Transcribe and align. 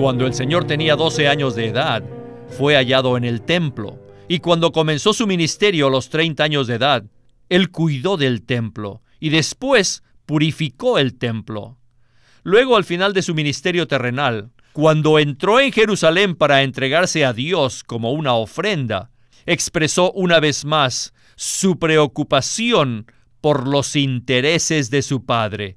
Cuando 0.00 0.26
el 0.26 0.32
Señor 0.32 0.64
tenía 0.64 0.96
12 0.96 1.28
años 1.28 1.54
de 1.54 1.66
edad, 1.66 2.02
fue 2.48 2.74
hallado 2.74 3.18
en 3.18 3.24
el 3.24 3.42
templo, 3.42 3.98
y 4.28 4.38
cuando 4.38 4.72
comenzó 4.72 5.12
su 5.12 5.26
ministerio 5.26 5.88
a 5.88 5.90
los 5.90 6.08
30 6.08 6.42
años 6.42 6.66
de 6.66 6.76
edad, 6.76 7.04
él 7.50 7.70
cuidó 7.70 8.16
del 8.16 8.40
templo 8.46 9.02
y 9.20 9.28
después 9.28 10.02
purificó 10.24 10.96
el 10.96 11.18
templo. 11.18 11.76
Luego, 12.44 12.78
al 12.78 12.84
final 12.84 13.12
de 13.12 13.20
su 13.20 13.34
ministerio 13.34 13.86
terrenal, 13.86 14.52
cuando 14.72 15.18
entró 15.18 15.60
en 15.60 15.70
Jerusalén 15.70 16.34
para 16.34 16.62
entregarse 16.62 17.26
a 17.26 17.34
Dios 17.34 17.84
como 17.84 18.12
una 18.12 18.32
ofrenda, 18.32 19.10
expresó 19.44 20.12
una 20.12 20.40
vez 20.40 20.64
más 20.64 21.12
su 21.36 21.78
preocupación 21.78 23.04
por 23.42 23.68
los 23.68 23.94
intereses 23.96 24.88
de 24.88 25.02
su 25.02 25.26
Padre. 25.26 25.76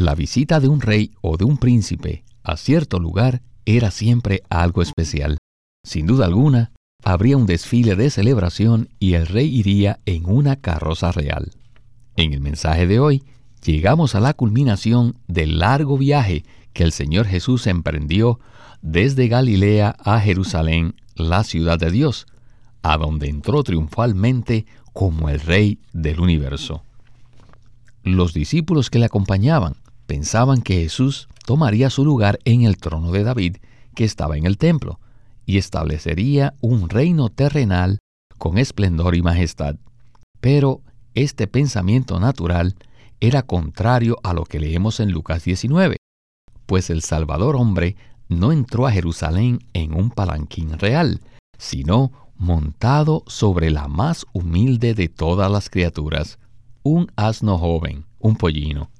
la 0.00 0.14
visita 0.14 0.60
de 0.60 0.68
un 0.68 0.80
rey 0.80 1.12
o 1.20 1.36
de 1.36 1.44
un 1.44 1.58
príncipe 1.58 2.24
a 2.42 2.56
cierto 2.56 2.98
lugar 2.98 3.42
era 3.66 3.90
siempre 3.90 4.42
algo 4.48 4.80
especial. 4.80 5.36
Sin 5.84 6.06
duda 6.06 6.24
alguna, 6.24 6.72
habría 7.04 7.36
un 7.36 7.44
desfile 7.44 7.96
de 7.96 8.08
celebración 8.08 8.88
y 8.98 9.12
el 9.12 9.26
rey 9.26 9.54
iría 9.54 10.00
en 10.06 10.24
una 10.24 10.56
carroza 10.56 11.12
real. 11.12 11.52
En 12.16 12.32
el 12.32 12.40
mensaje 12.40 12.86
de 12.86 12.98
hoy, 12.98 13.24
llegamos 13.62 14.14
a 14.14 14.20
la 14.20 14.32
culminación 14.32 15.18
del 15.28 15.58
largo 15.58 15.98
viaje 15.98 16.44
que 16.72 16.82
el 16.82 16.92
Señor 16.92 17.26
Jesús 17.26 17.66
emprendió 17.66 18.40
desde 18.80 19.28
Galilea 19.28 19.96
a 20.02 20.18
Jerusalén, 20.18 20.94
la 21.14 21.44
ciudad 21.44 21.78
de 21.78 21.90
Dios, 21.90 22.26
a 22.80 22.96
donde 22.96 23.28
entró 23.28 23.62
triunfalmente 23.64 24.64
como 24.94 25.28
el 25.28 25.40
Rey 25.40 25.78
del 25.92 26.20
universo. 26.20 26.84
Los 28.02 28.32
discípulos 28.32 28.88
que 28.88 28.98
le 28.98 29.04
acompañaban 29.04 29.76
pensaban 30.10 30.60
que 30.60 30.74
Jesús 30.74 31.28
tomaría 31.46 31.88
su 31.88 32.04
lugar 32.04 32.40
en 32.44 32.62
el 32.62 32.78
trono 32.78 33.12
de 33.12 33.22
David 33.22 33.58
que 33.94 34.02
estaba 34.02 34.36
en 34.36 34.44
el 34.44 34.58
templo 34.58 34.98
y 35.46 35.56
establecería 35.56 36.54
un 36.60 36.88
reino 36.88 37.28
terrenal 37.28 38.00
con 38.36 38.58
esplendor 38.58 39.14
y 39.14 39.22
majestad. 39.22 39.76
Pero 40.40 40.82
este 41.14 41.46
pensamiento 41.46 42.18
natural 42.18 42.74
era 43.20 43.42
contrario 43.42 44.16
a 44.24 44.34
lo 44.34 44.42
que 44.46 44.58
leemos 44.58 44.98
en 44.98 45.12
Lucas 45.12 45.44
19, 45.44 45.98
pues 46.66 46.90
el 46.90 47.02
Salvador 47.02 47.54
hombre 47.54 47.94
no 48.28 48.50
entró 48.50 48.88
a 48.88 48.90
Jerusalén 48.90 49.60
en 49.74 49.94
un 49.94 50.10
palanquín 50.10 50.76
real, 50.76 51.20
sino 51.56 52.10
montado 52.34 53.22
sobre 53.28 53.70
la 53.70 53.86
más 53.86 54.26
humilde 54.32 54.94
de 54.94 55.08
todas 55.08 55.52
las 55.52 55.70
criaturas, 55.70 56.40
un 56.82 57.12
asno 57.14 57.58
joven, 57.58 58.06
un 58.18 58.34
pollino. 58.34 58.90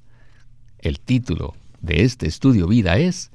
El 0.81 0.99
título 0.99 1.53
de 1.79 2.03
este 2.03 2.25
estudio 2.25 2.65
vida 2.65 2.97
es 2.97 3.29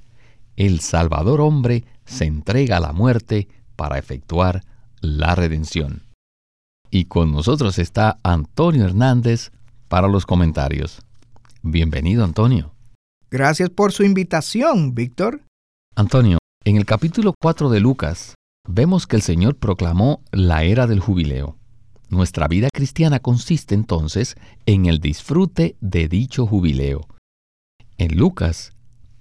El 0.56 0.80
Salvador 0.80 1.41
hombre 1.41 1.84
se 2.05 2.25
entrega 2.25 2.78
a 2.78 2.80
la 2.80 2.92
muerte 2.92 3.47
para 3.77 3.98
efectuar 3.98 4.64
la 5.00 5.37
redención. 5.37 6.03
Y 6.91 7.04
con 7.04 7.31
nosotros 7.31 7.78
está 7.78 8.19
Antonio 8.25 8.84
Hernández 8.84 9.53
para 9.87 10.09
los 10.09 10.26
comentarios. 10.26 11.03
Bienvenido, 11.62 12.25
Antonio. 12.25 12.75
Gracias 13.31 13.71
por 13.71 13.92
su 13.92 14.03
invitación, 14.03 14.97
Víctor. 14.97 15.42
Antonio, 15.94 16.38
en 16.65 16.76
el 16.76 16.84
capítulo 16.84 17.32
4 17.41 17.71
de 17.71 17.78
Lucas, 17.78 18.34
vemos 18.69 19.06
que 19.06 19.15
el 19.15 19.22
Señor 19.22 19.54
proclamó 19.54 20.21
la 20.32 20.65
era 20.65 20.88
del 20.88 20.98
jubileo. 20.98 21.56
Nuestra 22.09 22.48
vida 22.48 22.71
cristiana 22.72 23.21
consiste 23.21 23.76
entonces 23.76 24.34
en 24.65 24.87
el 24.87 24.98
disfrute 24.98 25.76
de 25.81 26.09
dicho 26.09 26.44
jubileo. 26.44 27.06
En 27.99 28.19
Lucas, 28.19 28.73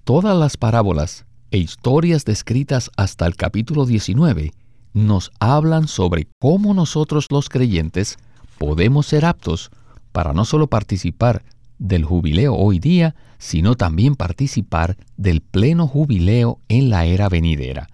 todas 0.03 0.37
las 0.37 0.57
parábolas 0.57 1.25
e 1.49 1.57
historias 1.57 2.25
descritas 2.25 2.91
hasta 2.97 3.25
el 3.25 3.37
capítulo 3.37 3.85
19 3.85 4.51
nos 4.91 5.31
hablan 5.39 5.87
sobre 5.87 6.27
cómo 6.39 6.73
nosotros 6.73 7.27
los 7.29 7.47
creyentes 7.47 8.17
podemos 8.57 9.05
ser 9.05 9.23
aptos 9.23 9.71
para 10.11 10.33
no 10.33 10.43
solo 10.43 10.67
participar 10.67 11.45
del 11.79 12.03
jubileo 12.03 12.53
hoy 12.53 12.79
día, 12.79 13.15
sino 13.37 13.75
también 13.75 14.15
participar 14.15 14.97
del 15.15 15.39
pleno 15.39 15.87
jubileo 15.87 16.59
en 16.67 16.89
la 16.89 17.05
era 17.05 17.29
venidera. 17.29 17.87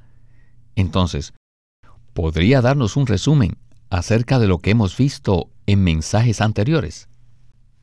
Entonces, 0.76 1.34
¿podría 2.14 2.60
darnos 2.60 2.98
un 2.98 3.06
resumen 3.06 3.56
acerca 3.92 4.40
de 4.40 4.48
lo 4.48 4.58
que 4.58 4.72
hemos 4.72 4.98
visto 4.98 5.52
en 5.68 5.84
mensajes 5.84 6.42
anteriores? 6.42 7.08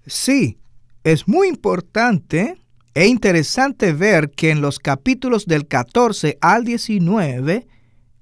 Sí, 0.04 0.58
es 1.04 1.28
muy 1.28 1.46
importante 1.46 2.58
es 2.94 3.06
interesante 3.06 3.92
ver 3.92 4.30
que 4.30 4.50
en 4.50 4.60
los 4.60 4.78
capítulos 4.78 5.46
del 5.46 5.66
14 5.66 6.38
al 6.40 6.64
19, 6.64 7.66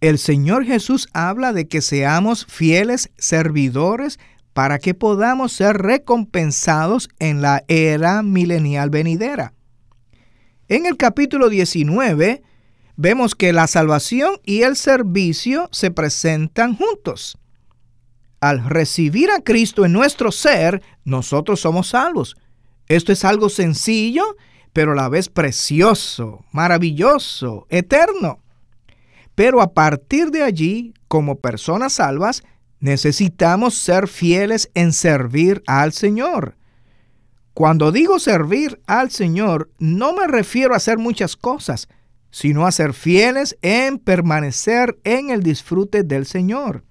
el 0.01 0.19
Señor 0.19 0.65
Jesús 0.65 1.09
habla 1.13 1.53
de 1.53 1.69
que 1.69 1.81
seamos 1.81 2.47
fieles 2.47 3.11
servidores 3.17 4.19
para 4.53 4.79
que 4.79 4.95
podamos 4.95 5.53
ser 5.53 5.79
recompensados 5.79 7.09
en 7.19 7.43
la 7.43 7.65
era 7.69 8.23
milenial 8.23 8.91
venidera. 8.91 9.53
En 10.69 10.87
el 10.87 10.97
capítulo 10.97 11.49
19 11.49 12.43
vemos 12.97 13.35
que 13.35 13.53
la 13.53 13.67
salvación 13.67 14.41
y 14.45 14.63
el 14.63 14.77
servicio 14.77 15.69
se 15.73 15.91
presentan 15.91 16.75
juntos. 16.75 17.39
Al 18.41 18.65
recibir 18.65 19.31
a 19.31 19.41
Cristo 19.41 19.85
en 19.85 19.93
nuestro 19.93 20.33
ser, 20.33 20.83
nosotros 21.05 21.61
somos 21.61 21.89
salvos. 21.89 22.37
Esto 22.89 23.13
es 23.13 23.25
algo 23.25 23.49
sencillo 23.49 24.37
pero 24.77 24.93
a 24.93 24.95
la 24.95 25.09
vez 25.09 25.31
precioso, 25.31 26.45
maravilloso, 26.53 27.67
eterno. 27.71 28.41
Pero 29.35 29.63
a 29.63 29.73
partir 29.73 30.31
de 30.31 30.43
allí, 30.43 30.93
como 31.09 31.41
personas 31.41 31.95
salvas, 31.95 32.43
necesitamos 32.79 33.73
ser 33.73 34.07
fieles 34.07 34.71
en 34.75 34.93
servir 34.93 35.63
al 35.67 35.95
Señor. 35.95 36.59
Cuando 37.55 37.91
digo 37.91 38.19
servir 38.19 38.79
al 38.87 39.11
Señor, 39.11 39.71
no 39.79 40.13
me 40.13 40.27
refiero 40.27 40.75
a 40.75 40.77
hacer 40.77 40.99
muchas 40.99 41.37
cosas, 41.37 41.89
sino 42.31 42.67
a 42.67 42.71
ser 42.71 42.93
fieles 42.93 43.57
en 43.63 43.99
permanecer 43.99 44.99
en 45.05 45.31
el 45.31 45.43
disfrute 45.43 46.03
del 46.03 46.27
Señor. 46.27 46.85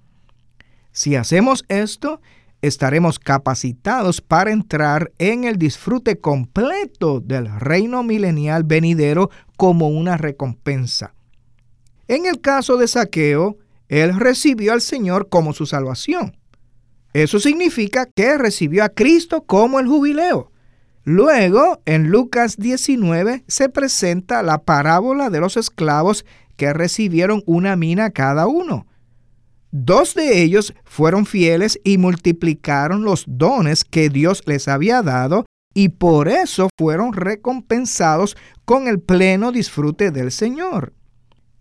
Si 0.92 1.16
hacemos 1.16 1.66
esto, 1.68 2.20
estaremos 2.68 3.20
capacitados 3.20 4.22
para 4.22 4.52
entrar 4.52 5.12
en 5.18 5.44
el 5.44 5.58
disfrute 5.58 6.20
completo 6.20 7.20
del 7.20 7.48
reino 7.60 8.04
milenial 8.04 8.64
venidero 8.64 9.30
como 9.58 9.90
una 9.90 10.18
recompensa. 10.18 11.14
En 12.08 12.26
el 12.26 12.42
caso 12.42 12.78
de 12.78 12.88
Saqueo, 12.88 13.58
él 13.88 14.20
recibió 14.20 14.74
al 14.74 14.82
Señor 14.82 15.30
como 15.30 15.54
su 15.54 15.66
salvación. 15.66 16.38
Eso 17.14 17.40
significa 17.40 18.06
que 18.06 18.38
recibió 18.38 18.84
a 18.84 18.90
Cristo 18.90 19.44
como 19.44 19.80
el 19.80 19.88
jubileo. 19.88 20.52
Luego, 21.04 21.82
en 21.86 22.10
Lucas 22.10 22.58
19, 22.58 23.44
se 23.48 23.70
presenta 23.70 24.44
la 24.44 24.64
parábola 24.64 25.30
de 25.30 25.40
los 25.40 25.56
esclavos 25.56 26.26
que 26.58 26.74
recibieron 26.74 27.44
una 27.46 27.76
mina 27.76 28.10
cada 28.10 28.48
uno. 28.48 28.88
Dos 29.78 30.14
de 30.14 30.42
ellos 30.42 30.74
fueron 30.86 31.26
fieles 31.26 31.82
y 31.84 31.98
multiplicaron 31.98 33.04
los 33.04 33.26
dones 33.28 33.84
que 33.84 34.08
Dios 34.08 34.42
les 34.46 34.70
había 34.70 35.02
dado 35.02 35.46
y 35.74 35.90
por 35.90 36.30
eso 36.30 36.70
fueron 36.80 37.12
recompensados 37.12 38.38
con 38.64 38.88
el 38.88 39.02
pleno 39.02 39.52
disfrute 39.52 40.12
del 40.12 40.32
Señor. 40.32 40.94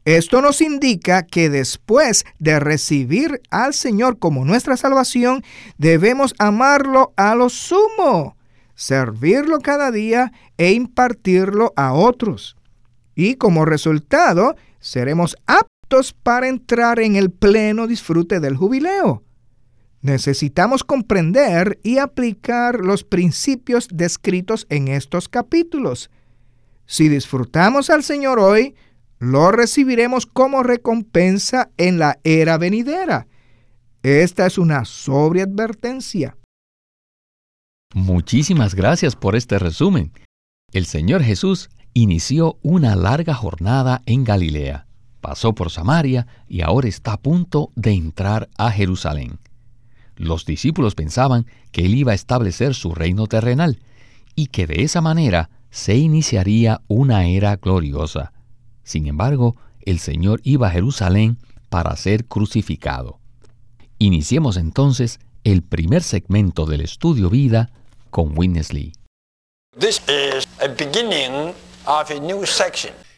Esto 0.04 0.40
nos 0.40 0.60
indica 0.60 1.24
que 1.24 1.50
después 1.50 2.24
de 2.38 2.60
recibir 2.60 3.42
al 3.50 3.74
Señor 3.74 4.20
como 4.20 4.44
nuestra 4.44 4.76
salvación, 4.76 5.42
debemos 5.76 6.34
amarlo 6.38 7.14
a 7.16 7.34
lo 7.34 7.48
sumo, 7.48 8.36
servirlo 8.76 9.58
cada 9.58 9.90
día 9.90 10.30
e 10.56 10.70
impartirlo 10.70 11.72
a 11.74 11.92
otros. 11.92 12.56
Y 13.16 13.34
como 13.34 13.64
resultado, 13.64 14.54
seremos 14.78 15.36
aptos 15.46 15.73
para 16.12 16.48
entrar 16.48 16.98
en 16.98 17.16
el 17.16 17.30
pleno 17.30 17.86
disfrute 17.86 18.40
del 18.40 18.56
jubileo. 18.56 19.22
Necesitamos 20.00 20.84
comprender 20.84 21.78
y 21.82 21.98
aplicar 21.98 22.80
los 22.80 23.04
principios 23.04 23.88
descritos 23.90 24.66
en 24.68 24.88
estos 24.88 25.28
capítulos. 25.28 26.10
Si 26.86 27.08
disfrutamos 27.08 27.90
al 27.90 28.02
Señor 28.02 28.38
hoy, 28.38 28.74
lo 29.18 29.50
recibiremos 29.52 30.26
como 30.26 30.62
recompensa 30.62 31.70
en 31.76 31.98
la 31.98 32.18
era 32.24 32.58
venidera. 32.58 33.26
Esta 34.02 34.46
es 34.46 34.58
una 34.58 34.84
sobria 34.84 35.44
advertencia. 35.44 36.36
Muchísimas 37.94 38.74
gracias 38.74 39.16
por 39.16 39.36
este 39.36 39.58
resumen. 39.58 40.12
El 40.72 40.84
Señor 40.84 41.22
Jesús 41.22 41.70
inició 41.94 42.58
una 42.62 42.96
larga 42.96 43.32
jornada 43.32 44.02
en 44.04 44.24
Galilea, 44.24 44.86
pasó 45.24 45.54
por 45.54 45.70
Samaria 45.70 46.26
y 46.46 46.60
ahora 46.60 46.86
está 46.86 47.14
a 47.14 47.16
punto 47.16 47.70
de 47.76 47.92
entrar 47.92 48.50
a 48.58 48.70
Jerusalén. 48.70 49.38
Los 50.16 50.44
discípulos 50.44 50.94
pensaban 50.94 51.46
que 51.72 51.86
él 51.86 51.94
iba 51.94 52.12
a 52.12 52.14
establecer 52.14 52.74
su 52.74 52.94
reino 52.94 53.26
terrenal 53.26 53.78
y 54.34 54.48
que 54.48 54.66
de 54.66 54.82
esa 54.82 55.00
manera 55.00 55.48
se 55.70 55.96
iniciaría 55.96 56.82
una 56.88 57.24
era 57.26 57.56
gloriosa. 57.56 58.34
Sin 58.82 59.06
embargo, 59.06 59.56
el 59.80 59.98
Señor 59.98 60.42
iba 60.44 60.68
a 60.68 60.72
Jerusalén 60.72 61.38
para 61.70 61.96
ser 61.96 62.26
crucificado. 62.26 63.18
Iniciemos 63.98 64.58
entonces 64.58 65.20
el 65.42 65.62
primer 65.62 66.02
segmento 66.02 66.66
del 66.66 66.82
estudio 66.82 67.30
vida 67.30 67.70
con 68.10 68.36
Witness 68.36 68.74
Lee. 68.74 68.92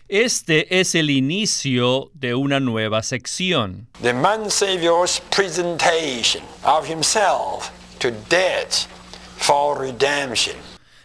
Este 0.08 0.78
es 0.78 0.94
el 0.94 1.10
inicio 1.10 2.12
de 2.14 2.36
una 2.36 2.60
nueva 2.60 3.02
sección. 3.02 3.88
The 4.02 4.12
man 4.12 4.48
Savior's 4.48 5.20
presentation 5.34 6.44
of 6.62 6.88
himself 6.88 7.72
to 7.98 8.12
death 8.30 8.86
for 9.38 9.76
redemption. 9.76 10.54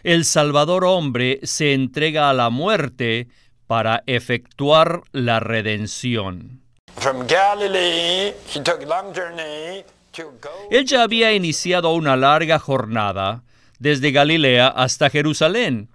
El 0.04 0.24
Salvador 0.24 0.84
hombre 0.84 1.40
se 1.42 1.74
entrega 1.74 2.30
a 2.30 2.32
la 2.32 2.48
muerte 2.50 3.26
para 3.66 4.04
efectuar 4.06 5.02
la 5.10 5.40
redención. 5.40 6.60
From 6.98 7.26
Galilee, 7.26 8.34
he 8.54 8.60
took 8.62 8.86
long 8.86 9.12
journey 9.12 9.84
to 10.12 10.30
go 10.40 10.50
Él 10.70 10.84
ya 10.84 11.02
había 11.02 11.32
iniciado 11.32 11.92
una 11.92 12.16
larga 12.16 12.60
jornada 12.60 13.42
desde 13.80 14.12
Galilea 14.12 14.68
hasta 14.68 15.10
Jerusalén 15.10 15.88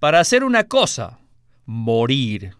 para 0.00 0.18
hacer 0.18 0.42
una 0.42 0.64
cosa, 0.64 1.20
morir. 1.68 2.54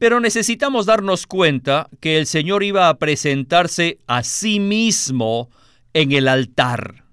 Pero 0.00 0.18
necesitamos 0.18 0.86
darnos 0.86 1.26
cuenta 1.26 1.90
que 2.00 2.16
el 2.18 2.26
Señor 2.26 2.62
iba 2.62 2.88
a 2.88 2.96
presentarse 2.98 3.98
a 4.06 4.22
sí 4.22 4.58
mismo 4.60 5.50
en 5.92 6.12
el 6.12 6.26
altar. 6.26 7.04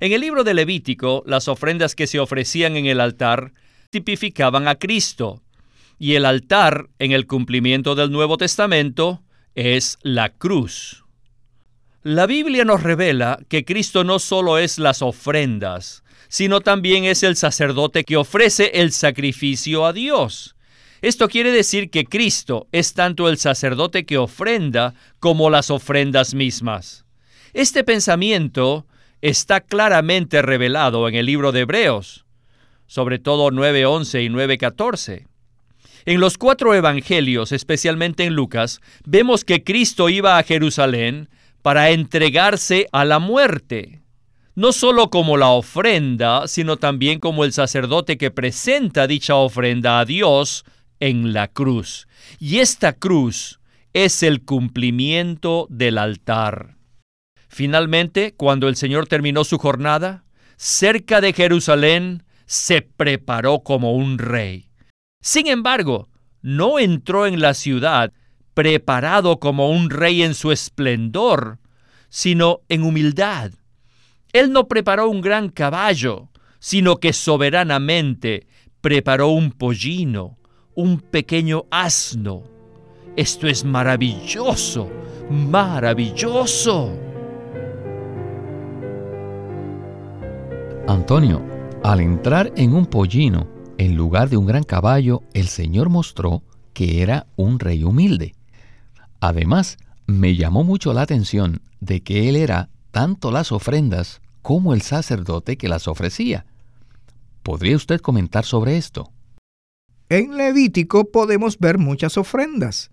En 0.00 0.12
el 0.12 0.20
libro 0.20 0.44
de 0.44 0.54
Levítico, 0.54 1.24
las 1.26 1.48
ofrendas 1.48 1.96
que 1.96 2.06
se 2.06 2.20
ofrecían 2.20 2.76
en 2.76 2.86
el 2.86 3.00
altar 3.00 3.52
tipificaban 3.90 4.68
a 4.68 4.76
Cristo, 4.76 5.42
y 5.98 6.14
el 6.14 6.24
altar 6.24 6.88
en 7.00 7.10
el 7.10 7.26
cumplimiento 7.26 7.96
del 7.96 8.12
Nuevo 8.12 8.38
Testamento 8.38 9.22
es 9.56 9.98
la 10.02 10.30
cruz. 10.30 11.04
La 12.04 12.26
Biblia 12.26 12.64
nos 12.64 12.84
revela 12.84 13.40
que 13.48 13.64
Cristo 13.64 14.04
no 14.04 14.20
solo 14.20 14.58
es 14.58 14.78
las 14.78 15.02
ofrendas, 15.02 16.01
sino 16.32 16.62
también 16.62 17.04
es 17.04 17.22
el 17.24 17.36
sacerdote 17.36 18.04
que 18.04 18.16
ofrece 18.16 18.70
el 18.76 18.92
sacrificio 18.92 19.84
a 19.84 19.92
Dios. 19.92 20.56
Esto 21.02 21.28
quiere 21.28 21.52
decir 21.52 21.90
que 21.90 22.06
Cristo 22.06 22.68
es 22.72 22.94
tanto 22.94 23.28
el 23.28 23.36
sacerdote 23.36 24.06
que 24.06 24.16
ofrenda 24.16 24.94
como 25.20 25.50
las 25.50 25.70
ofrendas 25.70 26.32
mismas. 26.32 27.04
Este 27.52 27.84
pensamiento 27.84 28.86
está 29.20 29.60
claramente 29.60 30.40
revelado 30.40 31.06
en 31.06 31.16
el 31.16 31.26
libro 31.26 31.52
de 31.52 31.60
Hebreos, 31.60 32.24
sobre 32.86 33.18
todo 33.18 33.50
9.11 33.50 34.24
y 34.24 34.28
9.14. 34.30 35.26
En 36.06 36.18
los 36.18 36.38
cuatro 36.38 36.74
evangelios, 36.74 37.52
especialmente 37.52 38.24
en 38.24 38.34
Lucas, 38.34 38.80
vemos 39.04 39.44
que 39.44 39.62
Cristo 39.62 40.08
iba 40.08 40.38
a 40.38 40.42
Jerusalén 40.44 41.28
para 41.60 41.90
entregarse 41.90 42.86
a 42.90 43.04
la 43.04 43.18
muerte, 43.18 44.01
no 44.54 44.72
solo 44.72 45.10
como 45.10 45.36
la 45.36 45.48
ofrenda, 45.48 46.46
sino 46.46 46.76
también 46.76 47.20
como 47.20 47.44
el 47.44 47.52
sacerdote 47.52 48.18
que 48.18 48.30
presenta 48.30 49.06
dicha 49.06 49.34
ofrenda 49.34 49.98
a 49.98 50.04
Dios 50.04 50.64
en 51.00 51.32
la 51.32 51.48
cruz. 51.48 52.06
Y 52.38 52.58
esta 52.58 52.92
cruz 52.92 53.60
es 53.92 54.22
el 54.22 54.44
cumplimiento 54.44 55.66
del 55.70 55.98
altar. 55.98 56.76
Finalmente, 57.48 58.34
cuando 58.36 58.68
el 58.68 58.76
Señor 58.76 59.06
terminó 59.06 59.44
su 59.44 59.58
jornada, 59.58 60.24
cerca 60.56 61.20
de 61.20 61.32
Jerusalén 61.32 62.24
se 62.46 62.82
preparó 62.82 63.60
como 63.60 63.92
un 63.92 64.18
rey. 64.18 64.68
Sin 65.20 65.46
embargo, 65.46 66.08
no 66.40 66.78
entró 66.78 67.26
en 67.26 67.40
la 67.40 67.54
ciudad 67.54 68.12
preparado 68.54 69.38
como 69.38 69.70
un 69.70 69.90
rey 69.90 70.22
en 70.22 70.34
su 70.34 70.52
esplendor, 70.52 71.58
sino 72.08 72.60
en 72.68 72.82
humildad. 72.82 73.52
Él 74.32 74.50
no 74.50 74.66
preparó 74.66 75.10
un 75.10 75.20
gran 75.20 75.50
caballo, 75.50 76.30
sino 76.58 76.96
que 76.96 77.12
soberanamente 77.12 78.46
preparó 78.80 79.28
un 79.28 79.52
pollino, 79.52 80.38
un 80.74 81.00
pequeño 81.00 81.66
asno. 81.70 82.42
Esto 83.14 83.46
es 83.46 83.62
maravilloso, 83.62 84.88
maravilloso. 85.30 86.96
Antonio, 90.88 91.42
al 91.84 92.00
entrar 92.00 92.52
en 92.56 92.74
un 92.74 92.86
pollino 92.86 93.46
en 93.76 93.96
lugar 93.96 94.30
de 94.30 94.38
un 94.38 94.46
gran 94.46 94.62
caballo, 94.62 95.22
el 95.34 95.46
Señor 95.46 95.90
mostró 95.90 96.42
que 96.72 97.02
era 97.02 97.26
un 97.36 97.58
rey 97.58 97.84
humilde. 97.84 98.34
Además, 99.20 99.76
me 100.06 100.36
llamó 100.36 100.64
mucho 100.64 100.94
la 100.94 101.02
atención 101.02 101.60
de 101.80 102.00
que 102.00 102.30
él 102.30 102.36
era 102.36 102.70
tanto 102.92 103.30
las 103.30 103.52
ofrendas 103.52 104.21
como 104.42 104.74
el 104.74 104.82
sacerdote 104.82 105.56
que 105.56 105.68
las 105.68 105.88
ofrecía. 105.88 106.44
¿Podría 107.42 107.76
usted 107.76 108.00
comentar 108.00 108.44
sobre 108.44 108.76
esto? 108.76 109.10
En 110.08 110.36
Levítico 110.36 111.10
podemos 111.10 111.58
ver 111.58 111.78
muchas 111.78 112.18
ofrendas. 112.18 112.90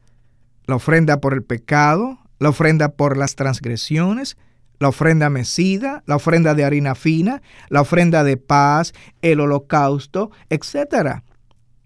La 0.65 0.75
ofrenda 0.75 1.19
por 1.19 1.33
el 1.33 1.43
pecado, 1.43 2.19
la 2.39 2.49
ofrenda 2.49 2.89
por 2.89 3.17
las 3.17 3.35
transgresiones, 3.35 4.37
la 4.79 4.87
ofrenda 4.87 5.29
mecida, 5.29 6.03
la 6.05 6.15
ofrenda 6.15 6.55
de 6.55 6.63
harina 6.63 6.95
fina, 6.95 7.41
la 7.69 7.81
ofrenda 7.81 8.23
de 8.23 8.37
paz, 8.37 8.93
el 9.21 9.41
holocausto, 9.41 10.31
etc. 10.49 11.21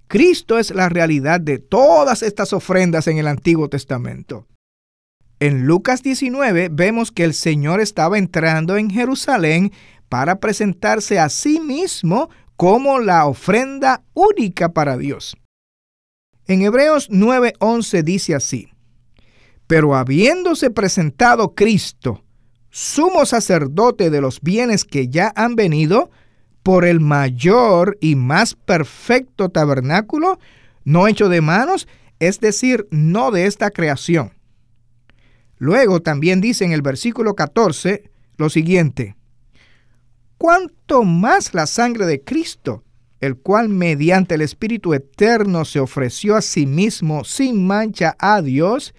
Cristo 0.08 0.60
es 0.60 0.70
la 0.70 0.90
realidad 0.90 1.42
de 1.42 1.58
todas 1.58 2.22
estas 2.22 2.54
ofrendas 2.54 3.08
en 3.08 3.18
el 3.18 3.28
Antiguo 3.28 3.70
Testamento. 3.70 4.46
En 5.44 5.66
Lucas 5.66 6.04
19 6.04 6.70
vemos 6.72 7.12
que 7.12 7.26
el 7.26 7.34
Señor 7.34 7.82
estaba 7.82 8.18
entrando 8.18 8.78
en 8.78 8.90
Jerusalén 8.90 9.74
para 10.08 10.40
presentarse 10.40 11.20
a 11.20 11.28
sí 11.28 11.60
mismo 11.60 12.30
como 12.56 13.00
la 13.00 13.26
ofrenda 13.26 14.04
única 14.14 14.72
para 14.72 14.96
Dios. 14.96 15.36
En 16.48 16.62
Hebreos 16.62 17.10
9:11 17.10 18.04
dice 18.04 18.36
así, 18.36 18.70
pero 19.68 19.96
habiéndose 19.96 20.70
presentado 20.70 21.56
Cristo, 21.56 22.24
sumo 22.70 23.26
sacerdote 23.26 24.10
de 24.10 24.22
los 24.22 24.40
bienes 24.40 24.86
que 24.86 25.10
ya 25.10 25.34
han 25.36 25.58
venido, 25.58 26.10
por 26.64 26.86
el 26.86 27.02
mayor 27.02 27.98
y 28.00 28.16
más 28.16 28.56
perfecto 28.56 29.50
tabernáculo, 29.50 30.40
no 30.86 31.06
hecho 31.06 31.28
de 31.28 31.42
manos, 31.42 31.90
es 32.20 32.40
decir, 32.40 32.88
no 32.92 33.30
de 33.32 33.46
esta 33.46 33.72
creación. 33.72 34.32
Luego 35.64 36.02
también 36.02 36.42
dice 36.42 36.66
en 36.66 36.74
el 36.74 36.82
versículo 36.82 37.36
14 37.36 38.12
lo 38.36 38.50
siguiente, 38.50 39.16
¿cuánto 40.38 41.06
más 41.06 41.54
la 41.54 41.68
sangre 41.68 42.06
de 42.06 42.22
Cristo, 42.22 42.84
el 43.22 43.38
cual 43.38 43.70
mediante 43.70 44.36
el 44.36 44.42
Espíritu 44.42 44.94
Eterno 44.94 45.64
se 45.64 45.80
ofreció 45.80 46.36
a 46.36 46.42
sí 46.42 46.66
mismo 46.66 47.24
sin 47.24 47.66
mancha 47.66 48.18
a 48.20 48.42
Dios, 48.42 48.94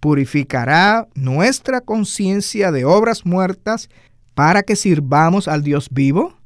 purificará 0.00 1.08
nuestra 1.14 1.82
conciencia 1.82 2.72
de 2.72 2.86
obras 2.86 3.26
muertas 3.26 3.90
para 4.32 4.62
que 4.62 4.76
sirvamos 4.76 5.46
al 5.46 5.62
Dios 5.62 5.88
vivo? 5.90 6.38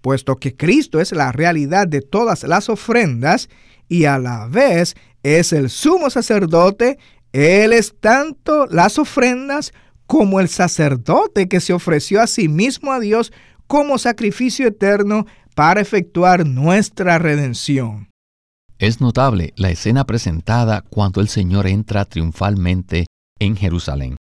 puesto 0.00 0.36
que 0.36 0.56
Cristo 0.56 1.00
es 1.00 1.12
la 1.12 1.30
realidad 1.30 1.86
de 1.86 2.02
todas 2.02 2.42
las 2.42 2.68
ofrendas 2.68 3.48
y 3.88 4.06
a 4.06 4.18
la 4.18 4.48
vez 4.48 4.96
es 5.22 5.54
el 5.54 5.70
sumo 5.70 6.10
sacerdote, 6.10 6.98
Él 7.34 7.72
es 7.72 7.96
tanto 7.98 8.66
las 8.66 8.96
ofrendas 8.96 9.72
como 10.06 10.38
el 10.38 10.48
sacerdote 10.48 11.48
que 11.48 11.58
se 11.58 11.72
ofreció 11.72 12.22
a 12.22 12.28
sí 12.28 12.48
mismo 12.48 12.92
a 12.92 13.00
Dios 13.00 13.32
como 13.66 13.98
sacrificio 13.98 14.68
eterno 14.68 15.26
para 15.56 15.80
efectuar 15.80 16.46
nuestra 16.46 17.18
redención. 17.18 18.08
Es 18.78 19.00
notable 19.00 19.52
la 19.56 19.70
escena 19.70 20.04
presentada 20.04 20.82
cuando 20.82 21.20
el 21.20 21.26
Señor 21.26 21.66
entra 21.66 22.04
triunfalmente 22.04 23.06
en 23.40 23.56
Jerusalén. 23.56 24.16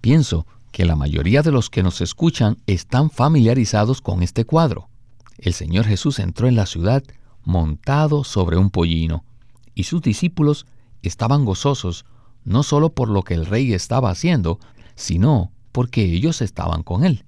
Pienso 0.00 0.46
que 0.72 0.86
la 0.86 0.96
mayoría 0.96 1.42
de 1.42 1.52
los 1.52 1.68
que 1.68 1.82
nos 1.82 2.00
escuchan 2.00 2.56
están 2.66 3.10
familiarizados 3.10 4.00
con 4.00 4.22
este 4.22 4.46
cuadro. 4.46 4.88
El 5.36 5.52
Señor 5.52 5.84
Jesús 5.84 6.18
entró 6.18 6.48
en 6.48 6.56
la 6.56 6.64
ciudad 6.64 7.02
montado 7.44 8.24
sobre 8.24 8.56
un 8.56 8.70
pollino, 8.70 9.24
y 9.74 9.84
sus 9.84 10.00
discípulos 10.00 10.64
estaban 11.02 11.44
gozosos 11.44 12.06
no 12.46 12.62
solo 12.62 12.94
por 12.94 13.10
lo 13.10 13.22
que 13.22 13.34
el 13.34 13.44
rey 13.44 13.74
estaba 13.74 14.08
haciendo, 14.08 14.58
sino 14.94 15.52
porque 15.72 16.04
ellos 16.04 16.40
estaban 16.40 16.82
con 16.82 17.04
él. 17.04 17.26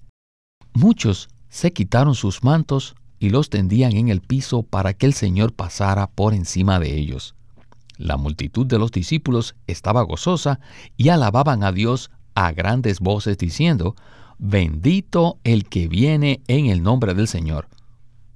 Muchos 0.73 1.29
se 1.51 1.73
quitaron 1.73 2.15
sus 2.15 2.45
mantos 2.45 2.95
y 3.19 3.31
los 3.31 3.51
tendían 3.51 3.93
en 3.93 4.09
el 4.09 4.21
piso 4.21 4.63
para 4.63 4.95
que 4.95 5.07
el 5.07 5.13
Señor 5.13 5.53
pasara 5.53 6.07
por 6.07 6.35
encima 6.35 6.79
de 6.79 6.97
ellos. 6.97 7.35
La 7.97 8.17
multitud 8.17 8.65
de 8.65 8.79
los 8.79 8.93
discípulos 8.93 9.57
estaba 9.67 10.03
gozosa 10.03 10.61
y 10.97 11.09
alababan 11.09 11.65
a 11.65 11.73
Dios 11.73 12.13
a 12.37 12.53
grandes 12.53 13.01
voces 13.01 13.37
diciendo, 13.37 13.97
Bendito 14.39 15.41
el 15.43 15.69
que 15.69 15.89
viene 15.89 16.43
en 16.47 16.67
el 16.67 16.81
nombre 16.81 17.13
del 17.15 17.27
Señor, 17.27 17.67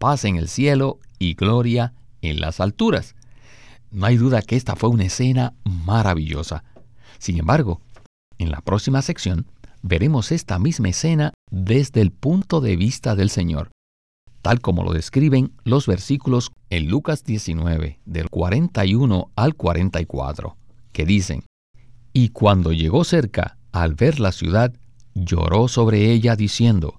paz 0.00 0.24
en 0.24 0.34
el 0.34 0.48
cielo 0.48 0.98
y 1.20 1.34
gloria 1.34 1.94
en 2.22 2.40
las 2.40 2.58
alturas. 2.58 3.14
No 3.92 4.06
hay 4.06 4.16
duda 4.16 4.42
que 4.42 4.56
esta 4.56 4.74
fue 4.74 4.90
una 4.90 5.04
escena 5.04 5.54
maravillosa. 5.64 6.64
Sin 7.22 7.38
embargo, 7.38 7.80
en 8.38 8.50
la 8.50 8.62
próxima 8.62 9.00
sección 9.00 9.46
veremos 9.80 10.32
esta 10.32 10.58
misma 10.58 10.88
escena 10.88 11.32
desde 11.52 12.00
el 12.00 12.10
punto 12.10 12.60
de 12.60 12.74
vista 12.74 13.14
del 13.14 13.30
Señor, 13.30 13.70
tal 14.42 14.60
como 14.60 14.82
lo 14.82 14.92
describen 14.92 15.52
los 15.62 15.86
versículos 15.86 16.50
en 16.68 16.88
Lucas 16.88 17.22
19, 17.22 18.00
del 18.04 18.28
41 18.28 19.30
al 19.36 19.54
44, 19.54 20.56
que 20.90 21.06
dicen, 21.06 21.44
Y 22.12 22.30
cuando 22.30 22.72
llegó 22.72 23.04
cerca, 23.04 23.56
al 23.70 23.94
ver 23.94 24.18
la 24.18 24.32
ciudad, 24.32 24.74
lloró 25.14 25.68
sobre 25.68 26.10
ella 26.10 26.34
diciendo, 26.34 26.98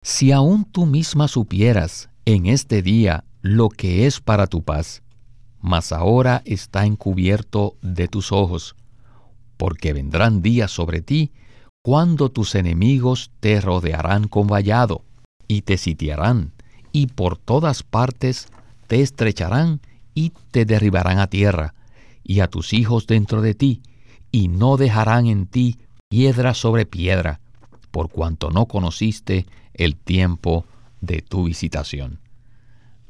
Si 0.00 0.30
aún 0.30 0.64
tú 0.64 0.86
misma 0.86 1.26
supieras 1.26 2.08
en 2.24 2.46
este 2.46 2.82
día 2.82 3.24
lo 3.42 3.68
que 3.68 4.06
es 4.06 4.20
para 4.20 4.46
tu 4.46 4.62
paz, 4.62 5.02
mas 5.60 5.90
ahora 5.90 6.42
está 6.44 6.86
encubierto 6.86 7.74
de 7.82 8.06
tus 8.06 8.30
ojos, 8.30 8.76
porque 9.56 9.92
vendrán 9.92 10.42
días 10.42 10.70
sobre 10.70 11.02
ti 11.02 11.32
cuando 11.82 12.30
tus 12.30 12.54
enemigos 12.56 13.30
te 13.40 13.60
rodearán 13.60 14.26
con 14.26 14.48
vallado, 14.48 15.04
y 15.48 15.62
te 15.62 15.76
sitiarán, 15.76 16.52
y 16.90 17.06
por 17.06 17.36
todas 17.36 17.84
partes 17.84 18.48
te 18.88 19.02
estrecharán 19.02 19.80
y 20.12 20.32
te 20.50 20.64
derribarán 20.64 21.20
a 21.20 21.28
tierra, 21.28 21.74
y 22.24 22.40
a 22.40 22.48
tus 22.48 22.72
hijos 22.72 23.06
dentro 23.06 23.40
de 23.40 23.54
ti, 23.54 23.82
y 24.32 24.48
no 24.48 24.76
dejarán 24.76 25.26
en 25.26 25.46
ti 25.46 25.78
piedra 26.08 26.54
sobre 26.54 26.86
piedra, 26.86 27.40
por 27.92 28.10
cuanto 28.10 28.50
no 28.50 28.66
conociste 28.66 29.46
el 29.74 29.94
tiempo 29.94 30.64
de 31.00 31.22
tu 31.22 31.44
visitación. 31.44 32.18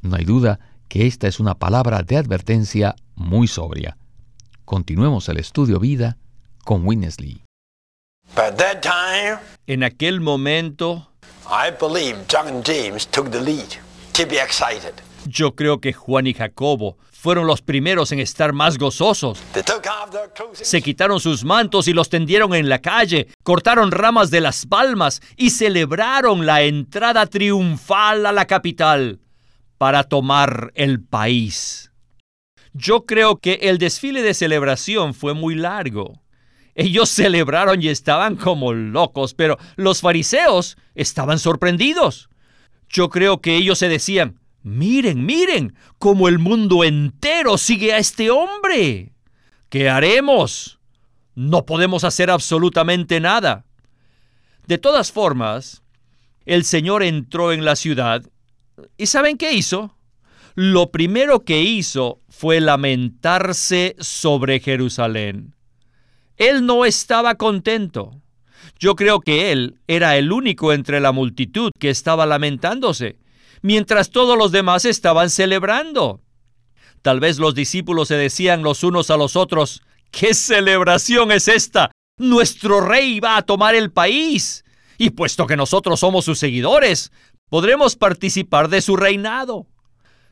No 0.01 0.17
hay 0.17 0.25
duda 0.25 0.59
que 0.87 1.07
esta 1.07 1.27
es 1.27 1.39
una 1.39 1.55
palabra 1.55 2.03
de 2.03 2.17
advertencia 2.17 2.95
muy 3.15 3.47
sobria. 3.47 3.97
Continuemos 4.65 5.27
el 5.29 5.37
estudio 5.37 5.79
vida 5.79 6.17
con 6.67 6.85
Winnesley. 6.85 7.45
En 9.67 9.85
aquel 9.85 10.19
momento, 10.19 11.09
Yo 15.25 15.55
creo 15.55 15.79
que 15.79 15.93
Juan 15.93 16.27
y 16.27 16.33
Jacobo 16.33 16.97
fueron 17.09 17.47
los 17.47 17.61
primeros 17.61 18.11
en 18.11 18.19
estar 18.19 18.51
más 18.51 18.77
gozosos. 18.77 19.41
Se 20.61 20.81
quitaron 20.81 21.21
sus 21.21 21.45
mantos 21.45 21.87
y 21.87 21.93
los 21.93 22.09
tendieron 22.09 22.53
en 22.53 22.67
la 22.67 22.79
calle, 22.79 23.29
cortaron 23.43 23.91
ramas 23.91 24.29
de 24.29 24.41
las 24.41 24.65
palmas 24.65 25.21
y 25.37 25.51
celebraron 25.51 26.45
la 26.45 26.63
entrada 26.63 27.27
triunfal 27.27 28.25
a 28.25 28.33
la 28.33 28.45
capital 28.45 29.21
para 29.77 30.03
tomar 30.03 30.73
el 30.75 31.01
país. 31.01 31.93
Yo 32.73 33.05
creo 33.05 33.37
que 33.37 33.53
el 33.61 33.77
desfile 33.77 34.21
de 34.21 34.33
celebración 34.33 35.13
fue 35.13 35.33
muy 35.33 35.55
largo. 35.55 36.26
Ellos 36.77 37.09
celebraron 37.09 37.81
y 37.81 37.89
estaban 37.89 38.37
como 38.37 38.71
locos, 38.71 39.33
pero 39.33 39.57
los 39.75 39.99
fariseos 39.99 40.77
estaban 40.95 41.39
sorprendidos. 41.39 42.29
Yo 42.87 43.09
creo 43.09 43.41
que 43.41 43.57
ellos 43.57 43.79
se 43.79 43.89
decían, 43.89 44.39
miren, 44.63 45.25
miren, 45.25 45.75
cómo 45.99 46.29
el 46.29 46.39
mundo 46.39 46.85
entero 46.85 47.57
sigue 47.57 47.91
a 47.91 47.97
este 47.97 48.29
hombre. 48.29 49.11
¿Qué 49.67 49.89
haremos? 49.89 50.79
No 51.35 51.65
podemos 51.65 52.05
hacer 52.05 52.31
absolutamente 52.31 53.19
nada. 53.19 53.65
De 54.67 54.77
todas 54.77 55.11
formas, 55.11 55.83
el 56.45 56.63
Señor 56.63 57.03
entró 57.03 57.51
en 57.51 57.65
la 57.65 57.75
ciudad 57.75 58.23
¿Y 58.97 59.07
saben 59.07 59.37
qué 59.37 59.53
hizo? 59.53 59.95
Lo 60.55 60.91
primero 60.91 61.43
que 61.43 61.61
hizo 61.61 62.21
fue 62.29 62.59
lamentarse 62.59 63.95
sobre 63.99 64.59
Jerusalén. 64.59 65.55
Él 66.37 66.65
no 66.65 66.85
estaba 66.85 67.35
contento. 67.35 68.21
Yo 68.79 68.95
creo 68.95 69.21
que 69.21 69.51
él 69.51 69.79
era 69.87 70.17
el 70.17 70.31
único 70.31 70.71
entre 70.71 70.99
la 70.99 71.11
multitud 71.11 71.71
que 71.79 71.89
estaba 71.89 72.25
lamentándose, 72.25 73.17
mientras 73.61 74.11
todos 74.11 74.37
los 74.37 74.51
demás 74.51 74.85
estaban 74.85 75.29
celebrando. 75.31 76.21
Tal 77.01 77.19
vez 77.19 77.39
los 77.39 77.55
discípulos 77.55 78.07
se 78.09 78.15
decían 78.15 78.61
los 78.61 78.83
unos 78.83 79.09
a 79.09 79.17
los 79.17 79.35
otros, 79.35 79.81
¿qué 80.11 80.33
celebración 80.33 81.31
es 81.31 81.47
esta? 81.47 81.91
Nuestro 82.17 82.81
rey 82.81 83.19
va 83.19 83.37
a 83.37 83.41
tomar 83.41 83.75
el 83.75 83.91
país. 83.91 84.63
Y 84.99 85.11
puesto 85.11 85.47
que 85.47 85.57
nosotros 85.57 85.99
somos 85.99 86.25
sus 86.25 86.39
seguidores, 86.39 87.11
podremos 87.49 87.95
participar 87.95 88.67
de 88.69 88.81
su 88.81 88.95
reinado. 88.95 89.67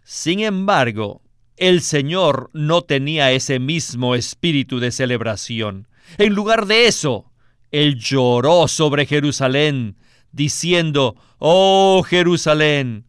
Sin 0.03 0.39
embargo, 0.39 1.21
el 1.57 1.81
Señor 1.81 2.49
no 2.53 2.81
tenía 2.81 3.31
ese 3.31 3.59
mismo 3.59 4.15
espíritu 4.15 4.79
de 4.79 4.91
celebración. 4.91 5.87
En 6.17 6.33
lugar 6.33 6.65
de 6.65 6.87
eso, 6.87 7.31
Él 7.71 7.97
lloró 7.99 8.67
sobre 8.67 9.05
Jerusalén, 9.05 9.97
diciendo, 10.31 11.15
Oh 11.37 12.03
Jerusalén, 12.07 13.05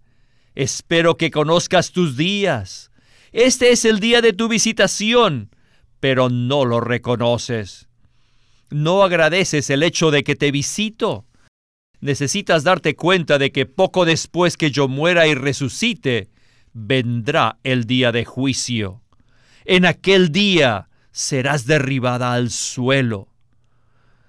espero 0.55 1.17
que 1.17 1.31
conozcas 1.31 1.93
tus 1.93 2.17
días. 2.17 2.91
Este 3.33 3.71
es 3.71 3.85
el 3.85 4.01
día 4.01 4.23
de 4.23 4.33
tu 4.33 4.49
visitación, 4.49 5.51
pero 6.01 6.29
no 6.29 6.65
lo 6.65 6.81
reconoces. 6.81 7.89
No 8.71 9.03
agradeces 9.03 9.71
el 9.71 9.83
hecho 9.83 10.11
de 10.11 10.25
que 10.25 10.37
te 10.37 10.51
visito 10.51 11.27
necesitas 12.01 12.65
darte 12.65 12.95
cuenta 12.95 13.39
de 13.39 13.53
que 13.53 13.67
poco 13.67 14.05
después 14.05 14.57
que 14.57 14.71
yo 14.71 14.89
muera 14.89 15.27
y 15.27 15.35
resucite, 15.35 16.31
vendrá 16.73 17.59
el 17.63 17.85
día 17.85 18.13
de 18.13 18.25
juicio. 18.25 19.03
En 19.65 19.85
aquel 19.85 20.31
día 20.31 20.89
serás 21.17 21.65
derribada 21.65 22.35
al 22.35 22.51
suelo. 22.51 23.29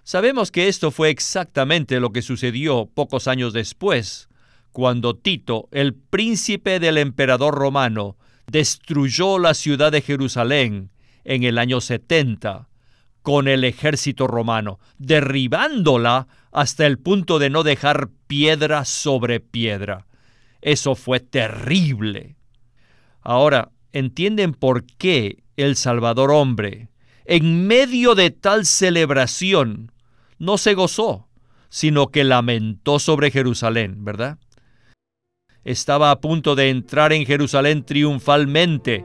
Sabemos 0.04 0.52
que 0.52 0.70
esto 0.70 0.90
fue 0.90 1.10
exactamente 1.10 2.00
lo 2.00 2.14
que 2.14 2.22
sucedió 2.22 2.86
pocos 2.86 3.28
años 3.28 3.52
después, 3.52 4.30
cuando 4.72 5.14
Tito, 5.14 5.68
el 5.72 5.94
príncipe 5.94 6.80
del 6.80 6.98
emperador 6.98 7.56
romano, 7.56 8.16
destruyó 8.50 9.38
la 9.38 9.54
ciudad 9.54 9.92
de 9.92 10.02
Jerusalén 10.02 10.94
en 11.26 11.44
el 11.44 11.58
año 11.58 11.82
70 11.82 12.70
con 13.22 13.50
el 13.50 13.66
ejército 13.66 14.26
romano, 14.26 14.80
derribándola 14.98 16.30
hasta 16.54 16.86
el 16.86 17.00
punto 17.00 17.38
de 17.38 17.50
no 17.50 17.64
dejar 17.64 18.12
piedra 18.28 18.86
sobre 18.86 19.42
piedra. 19.42 20.08
Eso 20.62 20.96
fue 20.96 21.20
terrible. 21.20 22.38
Ahora, 23.20 23.72
¿entienden 23.92 24.54
por 24.54 24.86
qué 24.86 25.44
el 25.58 25.76
Salvador 25.76 26.32
hombre, 26.32 26.90
en 27.26 27.68
medio 27.68 28.16
de 28.16 28.32
tal 28.32 28.66
celebración, 28.66 29.92
no 30.40 30.58
se 30.58 30.76
gozó, 30.76 31.28
sino 31.70 32.08
que 32.08 32.24
lamentó 32.24 33.00
sobre 33.00 33.32
Jerusalén, 33.32 34.06
¿verdad? 34.06 34.38
Estaba 35.66 36.12
a 36.12 36.22
punto 36.22 36.56
de 36.56 36.70
entrar 36.70 37.12
en 37.12 37.26
Jerusalén 37.26 37.84
triunfalmente, 37.84 39.04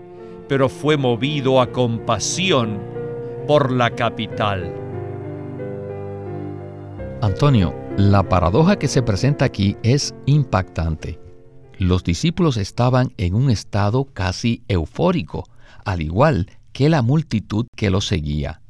pero 0.48 0.68
fue 0.68 0.96
movido 0.96 1.60
a 1.60 1.72
compasión 1.72 2.80
por 3.48 3.72
la 3.72 3.90
capital. 3.90 4.72
Antonio, 7.20 7.74
la 7.96 8.28
paradoja 8.28 8.76
que 8.76 8.88
se 8.88 9.02
presenta 9.02 9.44
aquí 9.44 9.76
es 9.82 10.14
impactante. 10.26 11.18
Los 11.78 12.04
discípulos 12.04 12.56
estaban 12.56 13.12
en 13.16 13.34
un 13.34 13.50
estado 13.50 14.04
casi 14.04 14.62
eufórico, 14.68 15.44
al 15.84 16.02
igual 16.02 16.50
que 16.72 16.88
la 16.88 17.02
multitud 17.02 17.66
que 17.76 17.90
los 17.90 18.06
seguía, 18.06 18.62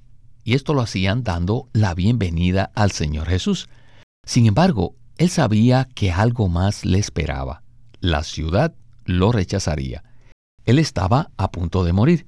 y 0.44 0.54
esto 0.54 0.74
lo 0.74 0.80
hacían 0.80 1.22
dando 1.22 1.68
la 1.72 1.94
bienvenida 1.94 2.72
al 2.74 2.90
Señor 2.90 3.28
Jesús. 3.28 3.68
Sin 4.26 4.46
embargo, 4.46 4.94
él 5.18 5.30
sabía 5.30 5.88
que 5.94 6.10
algo 6.10 6.48
más 6.48 6.84
le 6.84 6.98
esperaba. 6.98 7.62
La 8.00 8.24
ciudad 8.24 8.74
lo 9.04 9.30
rechazaría. 9.30 10.02
Él 10.64 10.78
estaba 10.78 11.30
a 11.36 11.50
punto 11.52 11.84
de 11.84 11.92
morir. 11.92 12.26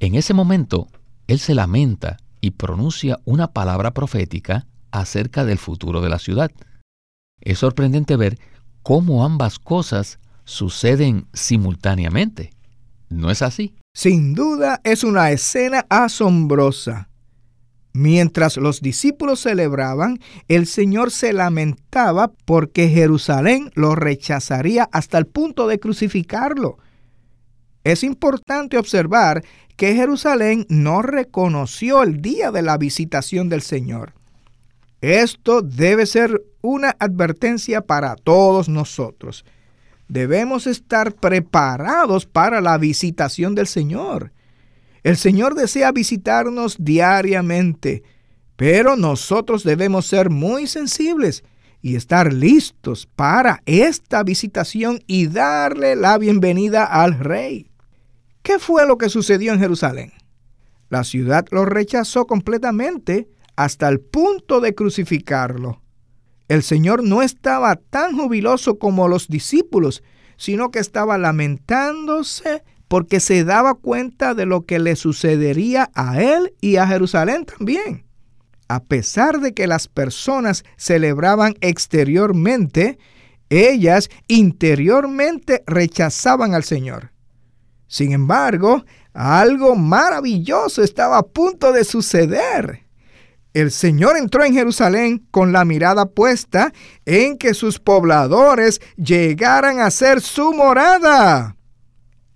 En 0.00 0.14
ese 0.14 0.34
momento, 0.34 0.88
él 1.26 1.38
se 1.38 1.54
lamenta 1.54 2.18
y 2.40 2.52
pronuncia 2.52 3.20
una 3.24 3.52
palabra 3.52 3.94
profética 3.94 4.66
acerca 4.90 5.44
del 5.44 5.58
futuro 5.58 6.00
de 6.00 6.08
la 6.08 6.18
ciudad. 6.18 6.50
Es 7.40 7.60
sorprendente 7.60 8.16
ver 8.16 8.38
cómo 8.82 9.24
ambas 9.24 9.58
cosas 9.58 10.18
suceden 10.44 11.26
simultáneamente. 11.32 12.52
¿No 13.08 13.30
es 13.30 13.42
así? 13.42 13.74
Sin 13.96 14.34
duda 14.34 14.80
es 14.82 15.04
una 15.04 15.30
escena 15.30 15.86
asombrosa. 15.88 17.08
Mientras 17.92 18.56
los 18.56 18.80
discípulos 18.80 19.38
celebraban, 19.38 20.18
el 20.48 20.66
Señor 20.66 21.12
se 21.12 21.32
lamentaba 21.32 22.32
porque 22.44 22.88
Jerusalén 22.88 23.70
lo 23.74 23.94
rechazaría 23.94 24.88
hasta 24.90 25.16
el 25.16 25.26
punto 25.26 25.68
de 25.68 25.78
crucificarlo. 25.78 26.78
Es 27.84 28.02
importante 28.02 28.78
observar 28.78 29.44
que 29.76 29.94
Jerusalén 29.94 30.66
no 30.68 31.00
reconoció 31.00 32.02
el 32.02 32.20
día 32.20 32.50
de 32.50 32.62
la 32.62 32.76
visitación 32.78 33.48
del 33.48 33.62
Señor. 33.62 34.12
Esto 35.02 35.62
debe 35.62 36.06
ser 36.06 36.42
una 36.62 36.96
advertencia 36.98 37.80
para 37.80 38.16
todos 38.16 38.68
nosotros. 38.68 39.44
Debemos 40.08 40.66
estar 40.66 41.14
preparados 41.14 42.26
para 42.26 42.60
la 42.60 42.78
visitación 42.78 43.54
del 43.54 43.66
Señor. 43.66 44.32
El 45.02 45.16
Señor 45.16 45.54
desea 45.54 45.92
visitarnos 45.92 46.76
diariamente, 46.78 48.02
pero 48.56 48.96
nosotros 48.96 49.64
debemos 49.64 50.06
ser 50.06 50.30
muy 50.30 50.66
sensibles 50.66 51.44
y 51.82 51.96
estar 51.96 52.32
listos 52.32 53.06
para 53.14 53.62
esta 53.66 54.22
visitación 54.22 55.00
y 55.06 55.26
darle 55.26 55.96
la 55.96 56.16
bienvenida 56.16 56.84
al 56.84 57.18
Rey. 57.18 57.70
¿Qué 58.42 58.58
fue 58.58 58.86
lo 58.86 58.96
que 58.96 59.10
sucedió 59.10 59.52
en 59.52 59.58
Jerusalén? 59.58 60.12
La 60.88 61.04
ciudad 61.04 61.46
lo 61.50 61.64
rechazó 61.64 62.26
completamente 62.26 63.28
hasta 63.56 63.88
el 63.88 64.00
punto 64.00 64.60
de 64.60 64.74
crucificarlo. 64.74 65.83
El 66.48 66.62
Señor 66.62 67.02
no 67.02 67.22
estaba 67.22 67.76
tan 67.76 68.16
jubiloso 68.16 68.78
como 68.78 69.08
los 69.08 69.28
discípulos, 69.28 70.02
sino 70.36 70.70
que 70.70 70.78
estaba 70.78 71.16
lamentándose 71.16 72.62
porque 72.88 73.20
se 73.20 73.44
daba 73.44 73.74
cuenta 73.74 74.34
de 74.34 74.46
lo 74.46 74.66
que 74.66 74.78
le 74.78 74.96
sucedería 74.96 75.90
a 75.94 76.20
él 76.20 76.54
y 76.60 76.76
a 76.76 76.86
Jerusalén 76.86 77.44
también. 77.44 78.04
A 78.68 78.82
pesar 78.82 79.40
de 79.40 79.52
que 79.52 79.66
las 79.66 79.88
personas 79.88 80.64
celebraban 80.76 81.54
exteriormente, 81.60 82.98
ellas 83.48 84.10
interiormente 84.26 85.62
rechazaban 85.66 86.54
al 86.54 86.64
Señor. 86.64 87.12
Sin 87.86 88.12
embargo, 88.12 88.84
algo 89.12 89.76
maravilloso 89.76 90.82
estaba 90.82 91.18
a 91.18 91.22
punto 91.22 91.72
de 91.72 91.84
suceder. 91.84 92.83
El 93.54 93.70
Señor 93.70 94.16
entró 94.16 94.44
en 94.44 94.52
Jerusalén 94.52 95.28
con 95.30 95.52
la 95.52 95.64
mirada 95.64 96.06
puesta 96.06 96.72
en 97.04 97.38
que 97.38 97.54
sus 97.54 97.78
pobladores 97.78 98.80
llegaran 98.96 99.78
a 99.78 99.92
ser 99.92 100.20
su 100.20 100.52
morada. 100.52 101.56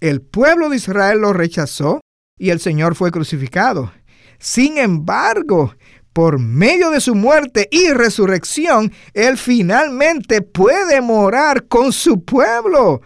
El 0.00 0.22
pueblo 0.22 0.68
de 0.68 0.76
Israel 0.76 1.18
lo 1.18 1.32
rechazó 1.32 2.00
y 2.38 2.50
el 2.50 2.60
Señor 2.60 2.94
fue 2.94 3.10
crucificado. 3.10 3.92
Sin 4.38 4.78
embargo, 4.78 5.74
por 6.12 6.38
medio 6.38 6.90
de 6.90 7.00
su 7.00 7.16
muerte 7.16 7.68
y 7.72 7.90
resurrección, 7.90 8.92
Él 9.12 9.38
finalmente 9.38 10.40
puede 10.40 11.00
morar 11.00 11.66
con 11.66 11.92
su 11.92 12.24
pueblo, 12.24 13.02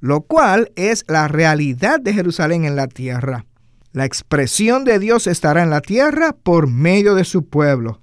lo 0.00 0.22
cual 0.22 0.72
es 0.74 1.04
la 1.06 1.28
realidad 1.28 2.00
de 2.00 2.12
Jerusalén 2.12 2.64
en 2.64 2.74
la 2.74 2.88
tierra. 2.88 3.46
La 3.92 4.06
expresión 4.06 4.84
de 4.84 4.98
Dios 4.98 5.26
estará 5.26 5.62
en 5.62 5.68
la 5.70 5.82
tierra 5.82 6.32
por 6.32 6.66
medio 6.66 7.14
de 7.14 7.24
su 7.24 7.46
pueblo. 7.46 8.00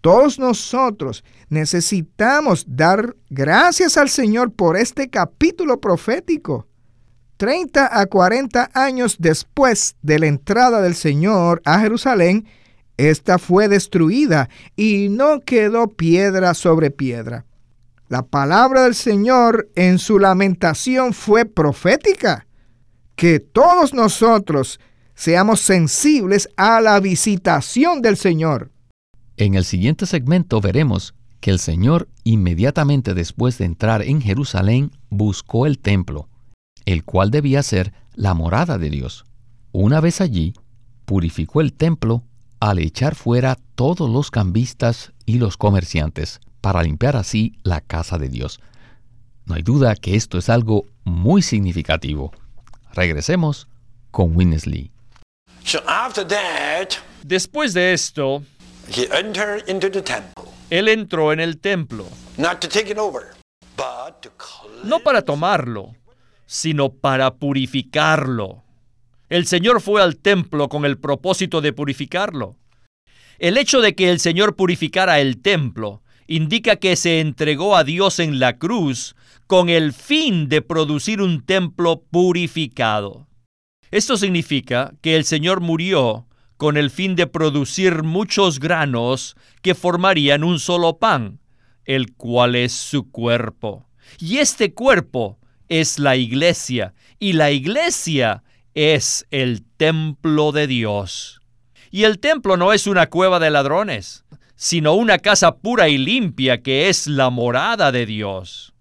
Todos 0.00 0.38
nosotros 0.38 1.24
necesitamos 1.48 2.64
dar 2.68 3.14
gracias 3.28 3.96
al 3.98 4.08
Señor 4.08 4.52
por 4.52 4.76
este 4.76 5.10
capítulo 5.10 5.80
profético. 5.80 6.66
30 7.36 8.00
a 8.00 8.06
40 8.06 8.70
años 8.72 9.16
después 9.18 9.96
de 10.02 10.18
la 10.18 10.26
entrada 10.26 10.80
del 10.80 10.94
Señor 10.94 11.60
a 11.64 11.80
Jerusalén, 11.80 12.46
esta 12.96 13.38
fue 13.38 13.68
destruida 13.68 14.48
y 14.76 15.08
no 15.10 15.40
quedó 15.40 15.88
piedra 15.88 16.54
sobre 16.54 16.90
piedra. 16.90 17.44
La 18.08 18.22
palabra 18.22 18.84
del 18.84 18.94
Señor 18.94 19.68
en 19.74 19.98
su 19.98 20.18
lamentación 20.18 21.12
fue 21.12 21.44
profética. 21.44 22.46
Que 23.16 23.40
todos 23.40 23.94
nosotros 23.94 24.80
seamos 25.14 25.60
sensibles 25.60 26.48
a 26.56 26.80
la 26.80 27.00
visitación 27.00 28.02
del 28.02 28.16
Señor. 28.16 28.70
En 29.36 29.54
el 29.54 29.64
siguiente 29.64 30.06
segmento 30.06 30.60
veremos 30.60 31.14
que 31.40 31.50
el 31.50 31.58
Señor 31.58 32.08
inmediatamente 32.22 33.14
después 33.14 33.58
de 33.58 33.66
entrar 33.66 34.02
en 34.02 34.20
Jerusalén 34.20 34.92
buscó 35.10 35.66
el 35.66 35.78
templo, 35.78 36.28
el 36.86 37.04
cual 37.04 37.30
debía 37.30 37.62
ser 37.62 37.92
la 38.14 38.34
morada 38.34 38.78
de 38.78 38.90
Dios. 38.90 39.24
Una 39.72 40.00
vez 40.00 40.20
allí, 40.20 40.54
purificó 41.04 41.60
el 41.60 41.72
templo 41.72 42.24
al 42.60 42.78
echar 42.78 43.14
fuera 43.14 43.58
todos 43.74 44.08
los 44.08 44.30
cambistas 44.30 45.12
y 45.26 45.38
los 45.38 45.56
comerciantes, 45.56 46.40
para 46.60 46.82
limpiar 46.82 47.16
así 47.16 47.58
la 47.62 47.82
casa 47.82 48.16
de 48.16 48.30
Dios. 48.30 48.60
No 49.44 49.54
hay 49.54 49.62
duda 49.62 49.96
que 49.96 50.16
esto 50.16 50.38
es 50.38 50.48
algo 50.48 50.86
muy 51.04 51.42
significativo. 51.42 52.32
Regresemos 52.94 53.68
con 54.10 54.34
Winnesley. 54.34 54.93
Después 57.22 57.72
de 57.72 57.92
esto, 57.94 58.42
él 60.70 60.88
entró 60.88 61.32
en 61.32 61.40
el 61.40 61.58
templo, 61.58 62.06
no 64.84 65.00
para 65.00 65.22
tomarlo, 65.22 65.94
sino 66.46 66.90
para 66.90 67.34
purificarlo. 67.34 68.62
El 69.30 69.46
Señor 69.46 69.80
fue 69.80 70.02
al 70.02 70.16
templo 70.16 70.68
con 70.68 70.84
el 70.84 70.98
propósito 70.98 71.60
de 71.60 71.72
purificarlo. 71.72 72.56
El 73.38 73.56
hecho 73.56 73.80
de 73.80 73.94
que 73.94 74.10
el 74.10 74.20
Señor 74.20 74.54
purificara 74.54 75.18
el 75.20 75.40
templo 75.40 76.02
indica 76.26 76.76
que 76.76 76.94
se 76.96 77.20
entregó 77.20 77.76
a 77.76 77.84
Dios 77.84 78.18
en 78.18 78.38
la 78.38 78.58
cruz 78.58 79.16
con 79.46 79.68
el 79.68 79.92
fin 79.92 80.48
de 80.48 80.62
producir 80.62 81.20
un 81.20 81.44
templo 81.44 82.02
purificado. 82.10 83.26
Esto 83.90 84.16
significa 84.16 84.92
que 85.00 85.16
el 85.16 85.24
Señor 85.24 85.60
murió 85.60 86.26
con 86.56 86.76
el 86.76 86.90
fin 86.90 87.16
de 87.16 87.26
producir 87.26 88.02
muchos 88.02 88.60
granos 88.60 89.36
que 89.62 89.74
formarían 89.74 90.44
un 90.44 90.58
solo 90.58 90.98
pan, 90.98 91.40
el 91.84 92.14
cual 92.14 92.54
es 92.54 92.72
su 92.72 93.10
cuerpo. 93.10 93.86
Y 94.18 94.38
este 94.38 94.72
cuerpo 94.72 95.38
es 95.68 95.98
la 95.98 96.16
iglesia, 96.16 96.94
y 97.18 97.32
la 97.32 97.50
iglesia 97.50 98.42
es 98.74 99.26
el 99.30 99.64
templo 99.76 100.52
de 100.52 100.66
Dios. 100.66 101.40
Y 101.90 102.04
el 102.04 102.18
templo 102.18 102.56
no 102.56 102.72
es 102.72 102.86
una 102.86 103.06
cueva 103.06 103.38
de 103.38 103.50
ladrones, 103.50 104.24
sino 104.56 104.94
una 104.94 105.18
casa 105.18 105.56
pura 105.56 105.88
y 105.88 105.98
limpia 105.98 106.62
que 106.62 106.88
es 106.88 107.06
la 107.06 107.30
morada 107.30 107.92
de 107.92 108.06
Dios. 108.06 108.73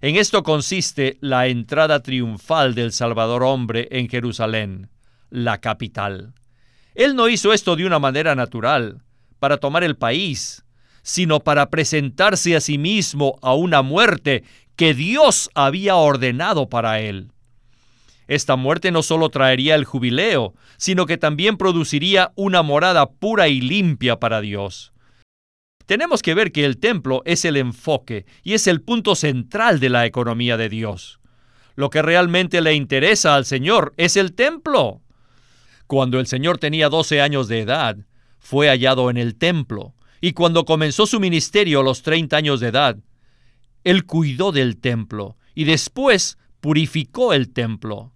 En 0.00 0.14
esto 0.14 0.44
consiste 0.44 1.18
la 1.20 1.48
entrada 1.48 2.02
triunfal 2.02 2.76
del 2.76 2.92
Salvador 2.92 3.42
hombre 3.42 3.88
en 3.90 4.08
Jerusalén, 4.08 4.90
la 5.28 5.58
capital. 5.58 6.34
Él 6.94 7.16
no 7.16 7.28
hizo 7.28 7.52
esto 7.52 7.74
de 7.74 7.84
una 7.84 7.98
manera 7.98 8.36
natural, 8.36 9.02
para 9.40 9.56
tomar 9.56 9.82
el 9.82 9.96
país, 9.96 10.64
sino 11.02 11.40
para 11.40 11.70
presentarse 11.70 12.54
a 12.54 12.60
sí 12.60 12.78
mismo 12.78 13.38
a 13.42 13.54
una 13.54 13.82
muerte 13.82 14.44
que 14.76 14.94
Dios 14.94 15.50
había 15.54 15.96
ordenado 15.96 16.68
para 16.68 17.00
él. 17.00 17.32
Esta 18.28 18.56
muerte 18.56 18.92
no 18.92 19.02
solo 19.02 19.30
traería 19.30 19.74
el 19.74 19.84
jubileo, 19.84 20.54
sino 20.76 21.06
que 21.06 21.16
también 21.16 21.56
produciría 21.56 22.30
una 22.36 22.62
morada 22.62 23.10
pura 23.10 23.48
y 23.48 23.60
limpia 23.60 24.20
para 24.20 24.40
Dios. 24.40 24.92
Tenemos 25.88 26.20
que 26.20 26.34
ver 26.34 26.52
que 26.52 26.66
el 26.66 26.76
templo 26.76 27.22
es 27.24 27.46
el 27.46 27.56
enfoque 27.56 28.26
y 28.42 28.52
es 28.52 28.66
el 28.66 28.82
punto 28.82 29.14
central 29.14 29.80
de 29.80 29.88
la 29.88 30.04
economía 30.04 30.58
de 30.58 30.68
Dios. 30.68 31.18
Lo 31.76 31.88
que 31.88 32.02
realmente 32.02 32.60
le 32.60 32.74
interesa 32.74 33.34
al 33.34 33.46
Señor 33.46 33.94
es 33.96 34.18
el 34.18 34.34
templo. 34.34 35.00
Cuando 35.86 36.20
el 36.20 36.26
Señor 36.26 36.58
tenía 36.58 36.90
12 36.90 37.22
años 37.22 37.48
de 37.48 37.60
edad, 37.60 37.96
fue 38.38 38.68
hallado 38.68 39.08
en 39.08 39.16
el 39.16 39.36
templo, 39.36 39.94
y 40.20 40.34
cuando 40.34 40.66
comenzó 40.66 41.06
su 41.06 41.20
ministerio 41.20 41.80
a 41.80 41.84
los 41.84 42.02
30 42.02 42.36
años 42.36 42.60
de 42.60 42.68
edad, 42.68 42.98
Él 43.82 44.04
cuidó 44.04 44.52
del 44.52 44.76
templo 44.76 45.38
y 45.54 45.64
después 45.64 46.36
purificó 46.60 47.32
el 47.32 47.50
templo. 47.54 48.12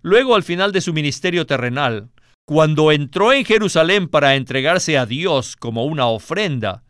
Luego, 0.00 0.34
al 0.34 0.44
final 0.44 0.72
de 0.72 0.80
su 0.80 0.94
ministerio 0.94 1.44
terrenal, 1.44 2.08
cuando 2.46 2.90
entró 2.90 3.34
en 3.34 3.44
Jerusalén 3.44 4.08
para 4.08 4.34
entregarse 4.34 4.96
a 4.96 5.04
Dios 5.04 5.56
como 5.56 5.84
una 5.84 6.06
ofrenda, 6.06 6.84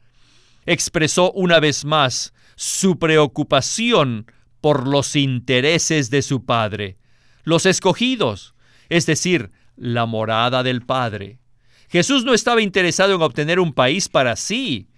expresó 0.67 1.33
una 1.33 1.61
vez 1.61 1.85
más 1.85 2.33
su 2.57 2.99
preocupación 2.99 4.27
por 4.61 4.87
los 4.87 5.17
intereses 5.17 6.11
de 6.11 6.23
su 6.23 6.45
Padre, 6.45 6.99
los 7.45 7.67
escogidos, 7.67 8.55
es 8.89 9.07
decir, 9.07 9.51
la 9.77 10.07
morada 10.07 10.63
del 10.63 10.83
Padre. 10.83 11.41
Jesús 11.89 12.25
no 12.25 12.33
estaba 12.33 12.63
interesado 12.63 13.15
en 13.15 13.23
obtener 13.23 13.61
un 13.61 13.73
país 13.73 14.09
para 14.09 14.37
sí. 14.37 14.89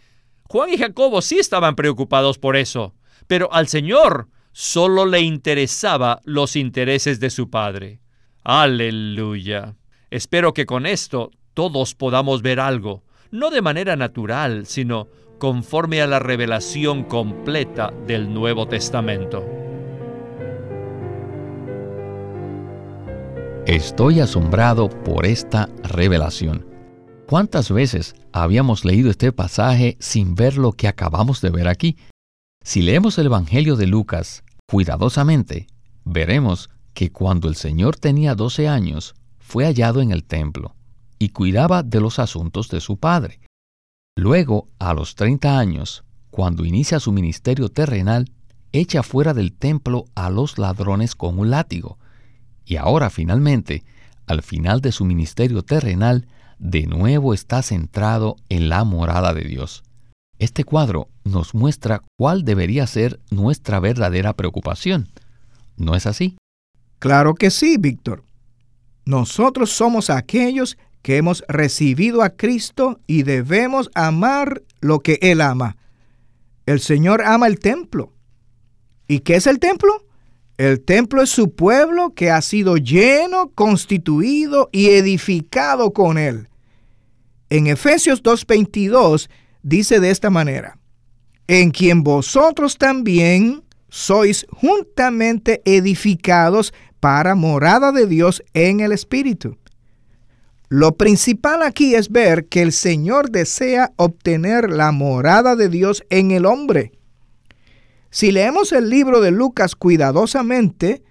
Juan 0.45 0.71
y 0.71 0.77
Jacobo 0.77 1.23
sí 1.23 1.39
estaban 1.39 1.75
preocupados 1.75 2.39
por 2.39 2.57
eso, 2.57 2.95
pero 3.27 3.53
al 3.53 3.67
Señor 3.67 4.29
solo 4.53 5.05
le 5.05 5.21
interesaba 5.21 6.21
los 6.25 6.55
intereses 6.55 7.19
de 7.19 7.31
su 7.31 7.51
padre. 7.51 8.01
Aleluya. 8.45 9.75
Espero 10.11 10.55
que 10.55 10.67
con 10.67 10.87
esto 10.87 11.33
todos 11.55 11.95
podamos 11.95 12.43
ver 12.43 12.61
algo, 12.61 13.03
no 13.33 13.51
de 13.51 13.63
manera 13.63 13.97
natural, 13.97 14.67
sino 14.67 15.09
conforme 15.45 16.01
a 16.01 16.07
la 16.07 16.21
revelación 16.21 17.05
completa 17.05 17.93
del 18.07 18.33
Nuevo 18.33 18.67
Testamento. 18.67 19.45
Estoy 23.67 24.21
asombrado 24.21 24.89
por 24.89 25.27
esta 25.27 25.69
revelación. 25.83 26.65
¿Cuántas 27.27 27.71
veces 27.71 28.15
habíamos 28.33 28.87
leído 28.87 29.11
este 29.11 29.33
pasaje 29.33 29.99
sin 30.01 30.35
ver 30.35 30.57
lo 30.57 30.73
que 30.73 30.89
acabamos 30.89 31.43
de 31.43 31.51
ver 31.51 31.69
aquí? 31.69 31.99
Si 32.63 32.81
leemos 32.81 33.19
el 33.19 33.27
Evangelio 33.27 33.77
de 33.77 33.87
Lucas 33.87 34.45
cuidadosamente, 34.67 35.67
veremos 36.07 36.71
que 36.95 37.13
cuando 37.13 37.49
el 37.49 37.57
Señor 37.57 37.97
tenía 37.97 38.35
12 38.35 38.67
años, 38.67 39.15
fue 39.41 39.67
hallado 39.67 40.01
en 40.01 40.11
el 40.11 40.25
templo 40.25 40.75
y 41.19 41.29
cuidaba 41.29 41.83
de 41.83 42.01
los 42.01 42.19
asuntos 42.19 42.71
de 42.71 42.81
su 42.81 42.97
padre. 42.97 43.44
Luego, 44.17 44.69
a 44.79 44.95
los 44.95 45.17
30 45.17 45.59
años, 45.59 46.05
cuando 46.31 46.65
inicia 46.65 47.01
su 47.01 47.11
ministerio 47.13 47.69
terrenal, 47.69 48.31
echa 48.73 49.03
fuera 49.03 49.35
del 49.35 49.53
templo 49.53 50.05
a 50.15 50.31
los 50.31 50.59
ladrones 50.59 51.15
con 51.15 51.39
un 51.39 51.51
látigo. 51.51 51.99
Y 52.65 52.77
ahora 52.77 53.11
finalmente, 53.11 53.85
al 54.27 54.43
final 54.43 54.81
de 54.81 54.93
su 54.93 55.05
ministerio 55.05 55.63
terrenal, 55.63 56.27
de 56.59 56.87
nuevo 56.87 57.35
está 57.35 57.63
centrado 57.63 58.37
en 58.49 58.69
la 58.69 58.85
morada 58.85 59.35
de 59.35 59.43
Dios. 59.43 59.83
Este 60.39 60.65
cuadro 60.65 61.09
nos 61.25 61.55
muestra 61.55 62.03
cuál 62.17 62.45
debería 62.45 62.87
ser 62.87 63.21
nuestra 63.31 63.81
verdadera 63.81 64.33
preocupación. 64.33 65.09
¿No 65.77 65.95
es 65.95 66.07
así? 66.07 66.37
Claro 66.99 67.35
que 67.35 67.51
sí, 67.51 67.77
Víctor. 67.79 68.25
Nosotros 69.05 69.71
somos 69.71 70.09
aquellos 70.09 70.79
que 71.05 71.19
hemos 71.19 71.45
recibido 71.49 72.23
a 72.23 72.31
Cristo 72.31 72.99
y 73.07 73.25
debemos 73.25 73.91
amar 73.95 74.63
lo 74.81 75.01
que 75.01 75.19
Él 75.21 75.43
ama. 75.43 75.77
El 76.65 76.81
Señor 76.81 77.21
ama 77.23 77.47
el 77.47 77.59
templo. 77.59 78.11
¿Y 79.07 79.19
qué 79.21 79.37
es 79.37 79.47
el 79.47 79.59
templo? 79.59 80.07
El 80.57 80.81
templo 80.81 81.21
es 81.21 81.29
su 81.29 81.55
pueblo 81.55 82.15
que 82.15 82.31
ha 82.31 82.41
sido 82.41 82.79
lleno, 82.79 83.51
constituido 83.55 84.71
y 84.73 84.87
edificado 84.87 85.93
con 85.93 86.17
Él. 86.17 86.49
En 87.51 87.67
Efesios 87.67 88.23
2.22 88.23 89.29
dice 89.63 90.01
de 90.01 90.09
esta 90.09 90.31
manera, 90.31 90.79
en 91.49 91.71
quien 91.71 92.03
vosotros 92.03 92.79
también 92.79 93.63
sois 93.91 94.47
juntamente 94.51 95.61
edificados 95.67 96.73
para 96.99 97.35
morada 97.35 97.93
de 97.93 98.07
Dios 98.07 98.43
en 98.55 98.81
el 98.81 98.93
Espíritu. 98.93 99.59
Lo 100.69 100.97
principal 100.97 101.63
aquí 101.63 101.95
es 101.95 102.11
ver 102.11 102.47
que 102.47 102.63
el 102.63 102.73
Señor 102.73 103.31
desea 103.31 103.93
obtener 103.97 104.71
la 104.71 104.93
morada 104.93 105.57
de 105.57 105.69
Dios 105.69 106.05
en 106.11 106.31
el 106.31 106.47
hombre. 106.47 106.93
Si 108.11 108.33
leemos 108.33 108.73
el 108.73 108.89
libro 108.89 109.21
de 109.21 109.31
Lucas 109.31 109.75
cuidadosamente, 109.75 111.03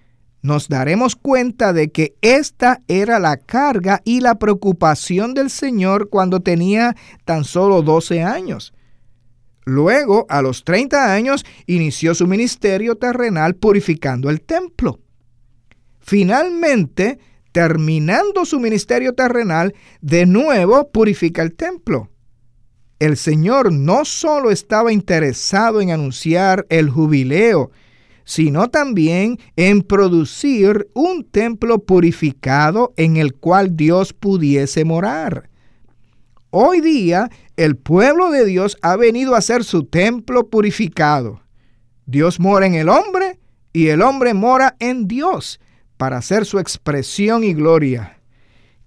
nos 0.42 0.68
daremos 0.68 1.16
cuenta 1.16 1.72
de 1.72 1.90
que 1.90 2.16
esta 2.20 2.82
era 2.88 3.18
la 3.18 3.36
carga 3.38 4.02
y 4.04 4.20
la 4.20 4.34
preocupación 4.34 5.32
del 5.32 5.48
Señor 5.48 6.10
cuando 6.10 6.40
tenía 6.40 6.96
tan 7.24 7.44
solo 7.44 7.80
12 7.82 8.22
años. 8.22 8.74
Luego, 9.64 10.26
a 10.28 10.42
los 10.42 10.64
30 10.64 11.14
años, 11.14 11.46
inició 11.66 12.14
su 12.14 12.26
ministerio 12.26 12.96
terrenal 12.96 13.54
purificando 13.54 14.28
el 14.28 14.42
templo. 14.42 14.98
Finalmente, 16.00 17.18
terminando 17.54 18.44
su 18.44 18.58
ministerio 18.58 19.14
terrenal, 19.14 19.76
de 20.00 20.26
nuevo 20.26 20.90
purifica 20.90 21.40
el 21.40 21.54
templo. 21.54 22.10
El 22.98 23.16
Señor 23.16 23.72
no 23.72 24.04
solo 24.04 24.50
estaba 24.50 24.92
interesado 24.92 25.80
en 25.80 25.92
anunciar 25.92 26.66
el 26.68 26.90
jubileo, 26.90 27.70
sino 28.24 28.70
también 28.70 29.38
en 29.54 29.82
producir 29.82 30.88
un 30.94 31.22
templo 31.22 31.78
purificado 31.78 32.92
en 32.96 33.18
el 33.18 33.34
cual 33.34 33.76
Dios 33.76 34.12
pudiese 34.12 34.84
morar. 34.84 35.48
Hoy 36.50 36.80
día 36.80 37.30
el 37.56 37.76
pueblo 37.76 38.32
de 38.32 38.46
Dios 38.46 38.76
ha 38.82 38.96
venido 38.96 39.36
a 39.36 39.40
ser 39.40 39.62
su 39.62 39.84
templo 39.84 40.48
purificado. 40.48 41.40
Dios 42.04 42.40
mora 42.40 42.66
en 42.66 42.74
el 42.74 42.88
hombre 42.88 43.38
y 43.72 43.88
el 43.88 44.02
hombre 44.02 44.34
mora 44.34 44.74
en 44.80 45.06
Dios 45.06 45.60
para 46.04 46.20
ser 46.20 46.44
su 46.44 46.58
expresión 46.58 47.44
y 47.44 47.54
gloria. 47.54 48.20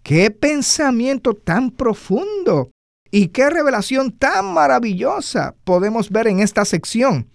¡Qué 0.04 0.30
pensamiento 0.30 1.34
tan 1.34 1.72
profundo! 1.72 2.70
Y 3.10 3.30
qué 3.30 3.50
revelación 3.50 4.12
tan 4.12 4.54
maravillosa 4.54 5.56
podemos 5.64 6.12
ver 6.12 6.28
en 6.28 6.42
esta 6.42 6.64
sección 6.64 7.28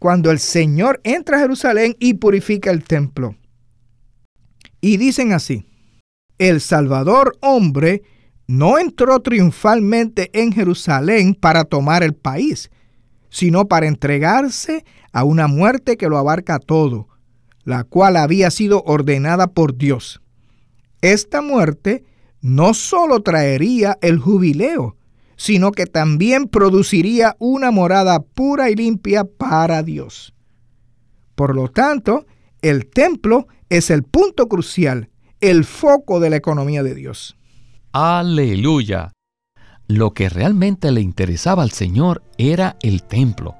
cuando 0.00 0.32
el 0.32 0.40
Señor 0.40 1.00
entra 1.04 1.36
a 1.36 1.40
Jerusalén 1.42 1.94
y 2.00 2.14
purifica 2.14 2.72
el 2.72 2.82
templo. 2.82 3.36
Y 4.80 4.96
dicen 4.96 5.32
así, 5.32 5.64
el 6.38 6.60
Salvador 6.60 7.38
hombre 7.40 8.02
no 8.48 8.76
entró 8.76 9.20
triunfalmente 9.20 10.30
en 10.32 10.50
Jerusalén 10.50 11.32
para 11.32 11.62
tomar 11.62 12.02
el 12.02 12.16
país, 12.16 12.72
sino 13.30 13.68
para 13.68 13.86
entregarse 13.86 14.84
a 15.12 15.22
una 15.22 15.46
muerte 15.46 15.96
que 15.96 16.08
lo 16.08 16.18
abarca 16.18 16.58
todo, 16.58 17.06
la 17.68 17.84
cual 17.84 18.16
había 18.16 18.50
sido 18.50 18.82
ordenada 18.86 19.48
por 19.48 19.76
Dios. 19.76 20.22
Esta 21.02 21.42
muerte 21.42 22.02
no 22.40 22.72
solo 22.72 23.20
traería 23.20 23.98
el 24.00 24.18
jubileo, 24.18 24.96
sino 25.36 25.72
que 25.72 25.84
también 25.84 26.48
produciría 26.48 27.36
una 27.38 27.70
morada 27.70 28.20
pura 28.20 28.70
y 28.70 28.74
limpia 28.74 29.24
para 29.24 29.82
Dios. 29.82 30.32
Por 31.34 31.54
lo 31.54 31.68
tanto, 31.68 32.24
el 32.62 32.86
templo 32.86 33.48
es 33.68 33.90
el 33.90 34.02
punto 34.02 34.48
crucial, 34.48 35.10
el 35.42 35.66
foco 35.66 36.20
de 36.20 36.30
la 36.30 36.36
economía 36.36 36.82
de 36.82 36.94
Dios. 36.94 37.36
Aleluya. 37.92 39.12
Lo 39.88 40.14
que 40.14 40.30
realmente 40.30 40.90
le 40.90 41.02
interesaba 41.02 41.64
al 41.64 41.72
Señor 41.72 42.22
era 42.38 42.78
el 42.80 43.02
templo. 43.02 43.54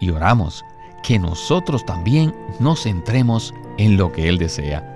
Y 0.00 0.10
oramos 0.10 0.64
que 1.02 1.18
nosotros 1.18 1.84
también 1.84 2.34
nos 2.60 2.82
centremos 2.82 3.54
en 3.78 3.96
lo 3.96 4.12
que 4.12 4.28
Él 4.28 4.38
desea. 4.38 4.88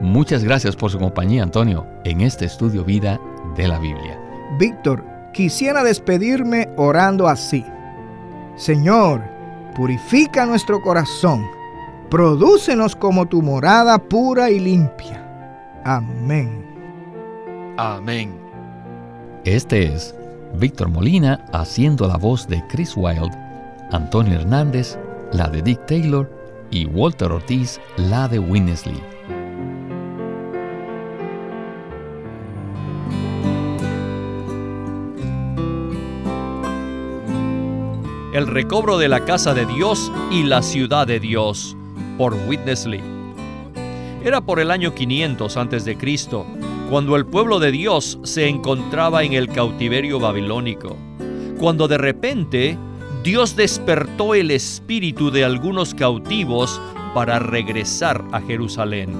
Muchas 0.00 0.42
gracias 0.42 0.74
por 0.76 0.90
su 0.90 0.98
compañía, 0.98 1.42
Antonio, 1.42 1.86
en 2.04 2.20
este 2.20 2.44
estudio 2.44 2.84
vida 2.84 3.20
de 3.56 3.68
la 3.68 3.78
Biblia. 3.78 4.18
Víctor, 4.58 5.04
quisiera 5.32 5.82
despedirme 5.84 6.68
orando 6.76 7.28
así. 7.28 7.64
Señor, 8.56 9.22
purifica 9.74 10.44
nuestro 10.44 10.80
corazón, 10.82 11.46
prodúcenos 12.10 12.96
como 12.96 13.26
tu 13.26 13.42
morada 13.42 13.98
pura 13.98 14.50
y 14.50 14.60
limpia. 14.60 15.22
Amén. 15.84 16.66
Amén. 17.76 18.34
Este 19.44 19.94
es 19.94 20.14
Víctor 20.54 20.88
Molina 20.88 21.44
haciendo 21.52 22.06
la 22.06 22.16
voz 22.16 22.46
de 22.46 22.62
Chris 22.68 22.94
Wilde, 22.96 23.36
Antonio 23.90 24.34
Hernández, 24.34 24.98
la 25.32 25.48
de 25.48 25.62
Dick 25.62 25.86
Taylor 25.86 26.30
y 26.70 26.84
Walter 26.86 27.32
Ortiz, 27.32 27.80
la 27.96 28.28
de 28.28 28.38
Winnesley. 28.38 29.02
El 38.34 38.46
recobro 38.46 38.98
de 38.98 39.08
la 39.08 39.24
casa 39.24 39.54
de 39.54 39.66
Dios 39.66 40.10
y 40.30 40.42
la 40.42 40.62
ciudad 40.62 41.06
de 41.06 41.20
Dios, 41.20 41.76
por 42.16 42.34
Witness 42.46 42.86
Lee. 42.86 43.02
Era 44.24 44.40
por 44.40 44.60
el 44.60 44.70
año 44.70 44.94
500 44.94 45.56
a.C., 45.56 45.98
cuando 46.88 47.16
el 47.16 47.26
pueblo 47.26 47.58
de 47.58 47.72
Dios 47.72 48.18
se 48.22 48.48
encontraba 48.48 49.22
en 49.22 49.32
el 49.32 49.48
cautiverio 49.48 50.20
babilónico, 50.20 50.96
cuando 51.58 51.88
de 51.88 51.98
repente 51.98 52.78
Dios 53.22 53.54
despertó 53.54 54.34
el 54.34 54.50
espíritu 54.50 55.30
de 55.30 55.44
algunos 55.44 55.94
cautivos 55.94 56.80
para 57.14 57.38
regresar 57.38 58.24
a 58.32 58.40
Jerusalén. 58.40 59.10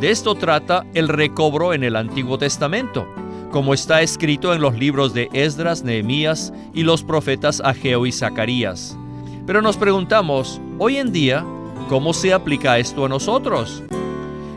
De 0.00 0.10
esto 0.10 0.34
trata 0.34 0.86
el 0.94 1.08
recobro 1.08 1.74
en 1.74 1.84
el 1.84 1.96
Antiguo 1.96 2.38
Testamento 2.38 3.06
como 3.50 3.72
está 3.72 4.02
escrito 4.02 4.52
en 4.52 4.60
los 4.60 4.74
libros 4.74 5.14
de 5.14 5.28
Esdras, 5.32 5.82
Nehemías 5.82 6.52
y 6.74 6.82
los 6.82 7.02
profetas 7.02 7.62
Ageo 7.64 8.04
y 8.04 8.12
Zacarías. 8.12 8.98
Pero 9.46 9.62
nos 9.62 9.76
preguntamos, 9.76 10.60
hoy 10.78 10.98
en 10.98 11.12
día, 11.12 11.44
¿cómo 11.88 12.12
se 12.12 12.32
aplica 12.32 12.78
esto 12.78 13.06
a 13.06 13.08
nosotros? 13.08 13.82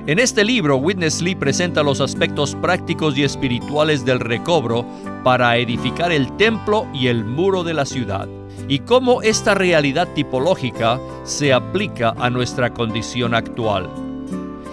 En 0.07 0.19
este 0.19 0.43
libro, 0.43 0.77
Witness 0.77 1.21
Lee 1.21 1.35
presenta 1.35 1.83
los 1.83 2.01
aspectos 2.01 2.55
prácticos 2.55 3.17
y 3.17 3.23
espirituales 3.23 4.03
del 4.03 4.19
recobro 4.19 4.85
para 5.23 5.55
edificar 5.57 6.11
el 6.11 6.35
templo 6.37 6.87
y 6.93 7.07
el 7.07 7.23
muro 7.23 7.63
de 7.63 7.75
la 7.75 7.85
ciudad. 7.85 8.27
Y 8.67 8.79
cómo 8.79 9.21
esta 9.21 9.55
realidad 9.55 10.07
tipológica 10.13 10.99
se 11.23 11.53
aplica 11.53 12.13
a 12.17 12.29
nuestra 12.29 12.73
condición 12.73 13.33
actual. 13.33 13.89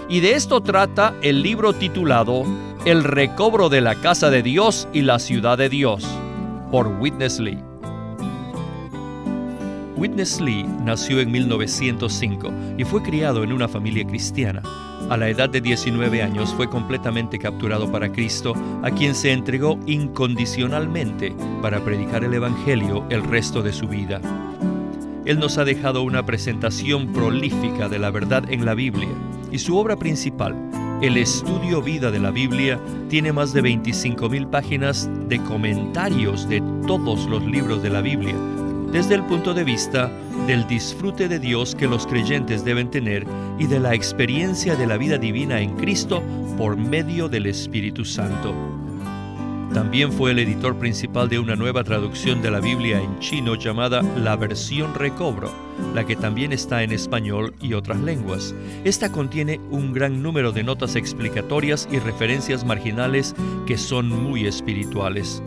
Y 0.09 0.21
de 0.21 0.35
esto 0.35 0.61
trata 0.61 1.15
el 1.23 1.43
libro 1.43 1.73
titulado 1.73 2.45
El 2.85 3.05
recobro 3.05 3.69
de 3.69 3.81
la 3.81 3.95
casa 3.97 4.31
de 4.31 4.43
Dios 4.43 4.89
y 4.93 5.03
la 5.03 5.19
ciudad 5.19 5.59
de 5.59 5.69
Dios, 5.69 6.07
por 6.71 6.87
Witness 6.87 7.41
Lee. 7.41 7.59
Witness 9.97 10.41
Lee 10.41 10.65
nació 10.85 11.21
en 11.21 11.31
1905 11.31 12.53
y 12.77 12.85
fue 12.85 13.03
criado 13.03 13.43
en 13.43 13.53
una 13.53 13.67
familia 13.67 14.07
cristiana. 14.07 14.63
A 15.09 15.17
la 15.17 15.29
edad 15.29 15.49
de 15.49 15.61
19 15.61 16.21
años 16.21 16.53
fue 16.55 16.69
completamente 16.69 17.39
capturado 17.39 17.91
para 17.93 18.11
Cristo, 18.11 18.55
a 18.83 18.91
quien 18.91 19.15
se 19.15 19.31
entregó 19.31 19.79
incondicionalmente 19.87 21.33
para 21.63 21.85
predicar 21.85 22.25
el 22.25 22.35
Evangelio 22.35 23.05
el 23.09 23.23
resto 23.23 23.63
de 23.63 23.73
su 23.73 23.87
vida. 23.87 24.21
Él 25.25 25.39
nos 25.39 25.59
ha 25.59 25.65
dejado 25.65 26.03
una 26.03 26.27
presentación 26.27 27.13
prolífica 27.13 27.89
de 27.89 28.01
la 28.01 28.11
verdad 28.11 28.51
en 28.51 28.65
la 28.65 28.75
Biblia 28.75 29.09
y 29.53 29.59
su 29.61 29.77
obra 29.77 29.97
principal, 29.97 30.57
el 31.01 31.17
estudio 31.19 31.83
vida 31.83 32.11
de 32.11 32.19
la 32.19 32.33
Biblia, 32.33 32.81
tiene 33.09 33.33
más 33.33 33.53
de 33.53 33.63
25.000 33.63 34.51
páginas 34.51 35.09
de 35.29 35.41
comentarios 35.45 36.49
de 36.49 36.61
todos 36.87 37.27
los 37.27 37.45
libros 37.45 37.81
de 37.81 37.91
la 37.91 38.01
Biblia, 38.01 38.35
desde 38.93 39.15
el 39.15 39.25
punto 39.25 39.55
de 39.55 39.65
vista 39.65 40.11
del 40.47 40.67
disfrute 40.67 41.29
de 41.29 41.39
Dios 41.39 41.75
que 41.75 41.87
los 41.87 42.07
creyentes 42.07 42.65
deben 42.65 42.91
tener 42.91 43.27
y 43.59 43.67
de 43.67 43.81
la 43.81 43.95
experiencia 43.95 44.77
de 44.77 44.87
la 44.87 44.97
vida 44.97 45.19
divina 45.19 45.61
en 45.61 45.77
Cristo 45.77 46.23
por 46.57 46.77
medio 46.77 47.29
del 47.29 47.47
Espíritu 47.47 48.05
Santo. 48.05 48.76
También 49.73 50.13
fue 50.13 50.31
el 50.31 50.39
editor 50.39 50.79
principal 50.79 51.29
de 51.29 51.39
una 51.39 51.57
nueva 51.57 51.85
traducción 51.85 52.41
de 52.41 52.51
la 52.51 52.61
Biblia 52.61 53.01
en 53.01 53.19
chino 53.19 53.57
llamada 53.57 54.03
La 54.03 54.37
Versión 54.37 54.95
Recobro, 54.95 55.51
la 55.95 56.07
que 56.07 56.17
también 56.17 56.53
está 56.53 56.83
en 56.83 56.93
español 56.93 57.55
y 57.61 57.75
otras 57.75 58.01
lenguas. 58.01 58.55
Esta 58.85 59.13
contiene 59.13 59.61
un 59.71 59.93
gran 59.93 60.23
número 60.23 60.53
de 60.53 60.63
notas 60.63 60.97
explicatorias 60.97 61.89
y 61.91 61.99
referencias 61.99 62.65
marginales 62.65 63.35
que 63.67 63.77
son 63.77 64.09
muy 64.09 64.47
espirituales. 64.47 65.43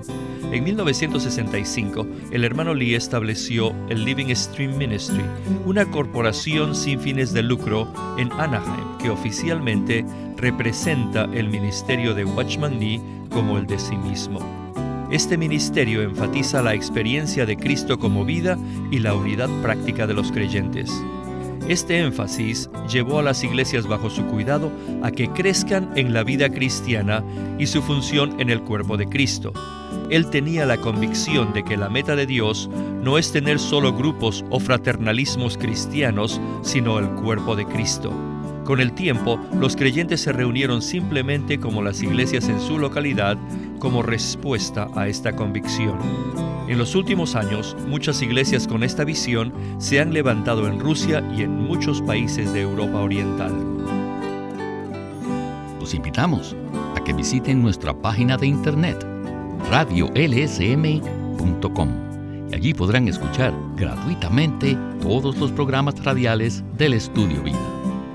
En 0.52 0.64
1965, 0.64 2.08
el 2.32 2.44
hermano 2.44 2.74
Lee 2.74 2.96
estableció 2.96 3.74
el 3.88 4.04
Living 4.04 4.34
Stream 4.34 4.78
Ministry, 4.78 5.24
una 5.66 5.86
corporación 5.86 6.76
sin 6.76 7.00
fines 7.00 7.34
de 7.34 7.44
lucro 7.44 7.92
en 8.18 8.32
Anaheim 8.32 8.98
que 9.00 9.12
oficialmente 9.12 10.04
representa 10.38 11.26
el 11.34 11.50
ministerio 11.50 12.16
de 12.16 12.26
Watchman 12.26 12.80
Nee 12.80 13.00
como 13.30 13.58
el 13.58 13.68
de 13.68 13.80
sí 13.80 13.96
mismo. 13.96 14.40
Este 15.12 15.38
ministerio 15.38 16.04
enfatiza 16.04 16.62
la 16.62 16.76
experiencia 16.76 17.46
de 17.46 17.58
Cristo 17.58 17.98
como 17.98 18.26
vida 18.26 18.58
y 18.92 19.00
la 19.00 19.16
unidad 19.16 19.50
práctica 19.62 20.06
de 20.06 20.14
los 20.14 20.32
creyentes. 20.32 20.92
Este 21.68 22.00
énfasis 22.00 22.70
llevó 22.92 23.20
a 23.20 23.24
las 23.24 23.44
iglesias 23.44 23.88
bajo 23.88 24.10
su 24.10 24.24
cuidado 24.26 24.72
a 25.04 25.12
que 25.12 25.30
crezcan 25.30 25.92
en 25.96 26.14
la 26.14 26.24
vida 26.24 26.50
cristiana 26.50 27.24
y 27.60 27.68
su 27.68 27.82
función 27.82 28.40
en 28.40 28.50
el 28.50 28.62
cuerpo 28.62 28.98
de 28.98 29.08
Cristo. 29.08 29.54
Él 30.10 30.30
tenía 30.30 30.66
la 30.66 30.78
convicción 30.78 31.54
de 31.54 31.64
que 31.64 31.78
la 31.78 31.90
meta 31.90 32.16
de 32.16 32.26
Dios 32.26 32.70
no 33.04 33.18
es 33.18 33.32
tener 33.32 33.60
solo 33.60 33.94
grupos 33.94 34.44
o 34.50 34.60
fraternalismos 34.60 35.58
cristianos, 35.58 36.42
sino 36.64 36.98
el 36.98 37.08
cuerpo 37.10 37.56
de 37.56 37.66
Cristo. 37.66 38.12
Con 38.70 38.80
el 38.82 38.94
tiempo, 38.94 39.40
los 39.60 39.76
creyentes 39.76 40.22
se 40.22 40.32
reunieron 40.32 40.84
simplemente 40.84 41.60
como 41.60 41.82
las 41.82 42.04
iglesias 42.04 42.48
en 42.50 42.62
su 42.62 42.78
localidad 42.78 43.36
como 43.80 44.04
respuesta 44.04 44.88
a 44.96 45.08
esta 45.08 45.36
convicción. 45.36 45.98
En 46.68 46.78
los 46.78 46.94
últimos 46.94 47.34
años, 47.34 47.76
muchas 47.88 48.22
iglesias 48.22 48.68
con 48.68 48.84
esta 48.84 49.04
visión 49.06 49.52
se 49.80 50.00
han 50.00 50.14
levantado 50.14 50.68
en 50.68 50.80
Rusia 50.80 51.28
y 51.36 51.42
en 51.42 51.50
muchos 51.50 52.00
países 52.04 52.54
de 52.54 52.62
Europa 52.62 53.00
Oriental. 53.00 53.52
Los 55.80 55.96
invitamos 55.96 56.56
a 56.96 57.04
que 57.04 57.14
visiten 57.14 57.64
nuestra 57.64 58.00
página 58.00 58.38
de 58.38 58.46
internet 58.46 59.04
radiolsm.com 59.72 61.10
y 62.52 62.56
allí 62.56 62.76
podrán 62.76 63.08
escuchar 63.08 63.52
gratuitamente 63.76 64.78
todos 65.02 65.38
los 65.38 65.52
programas 65.52 65.96
radiales 66.04 66.64
del 66.78 66.94
Estudio 66.94 67.42
Vida. 67.42 67.79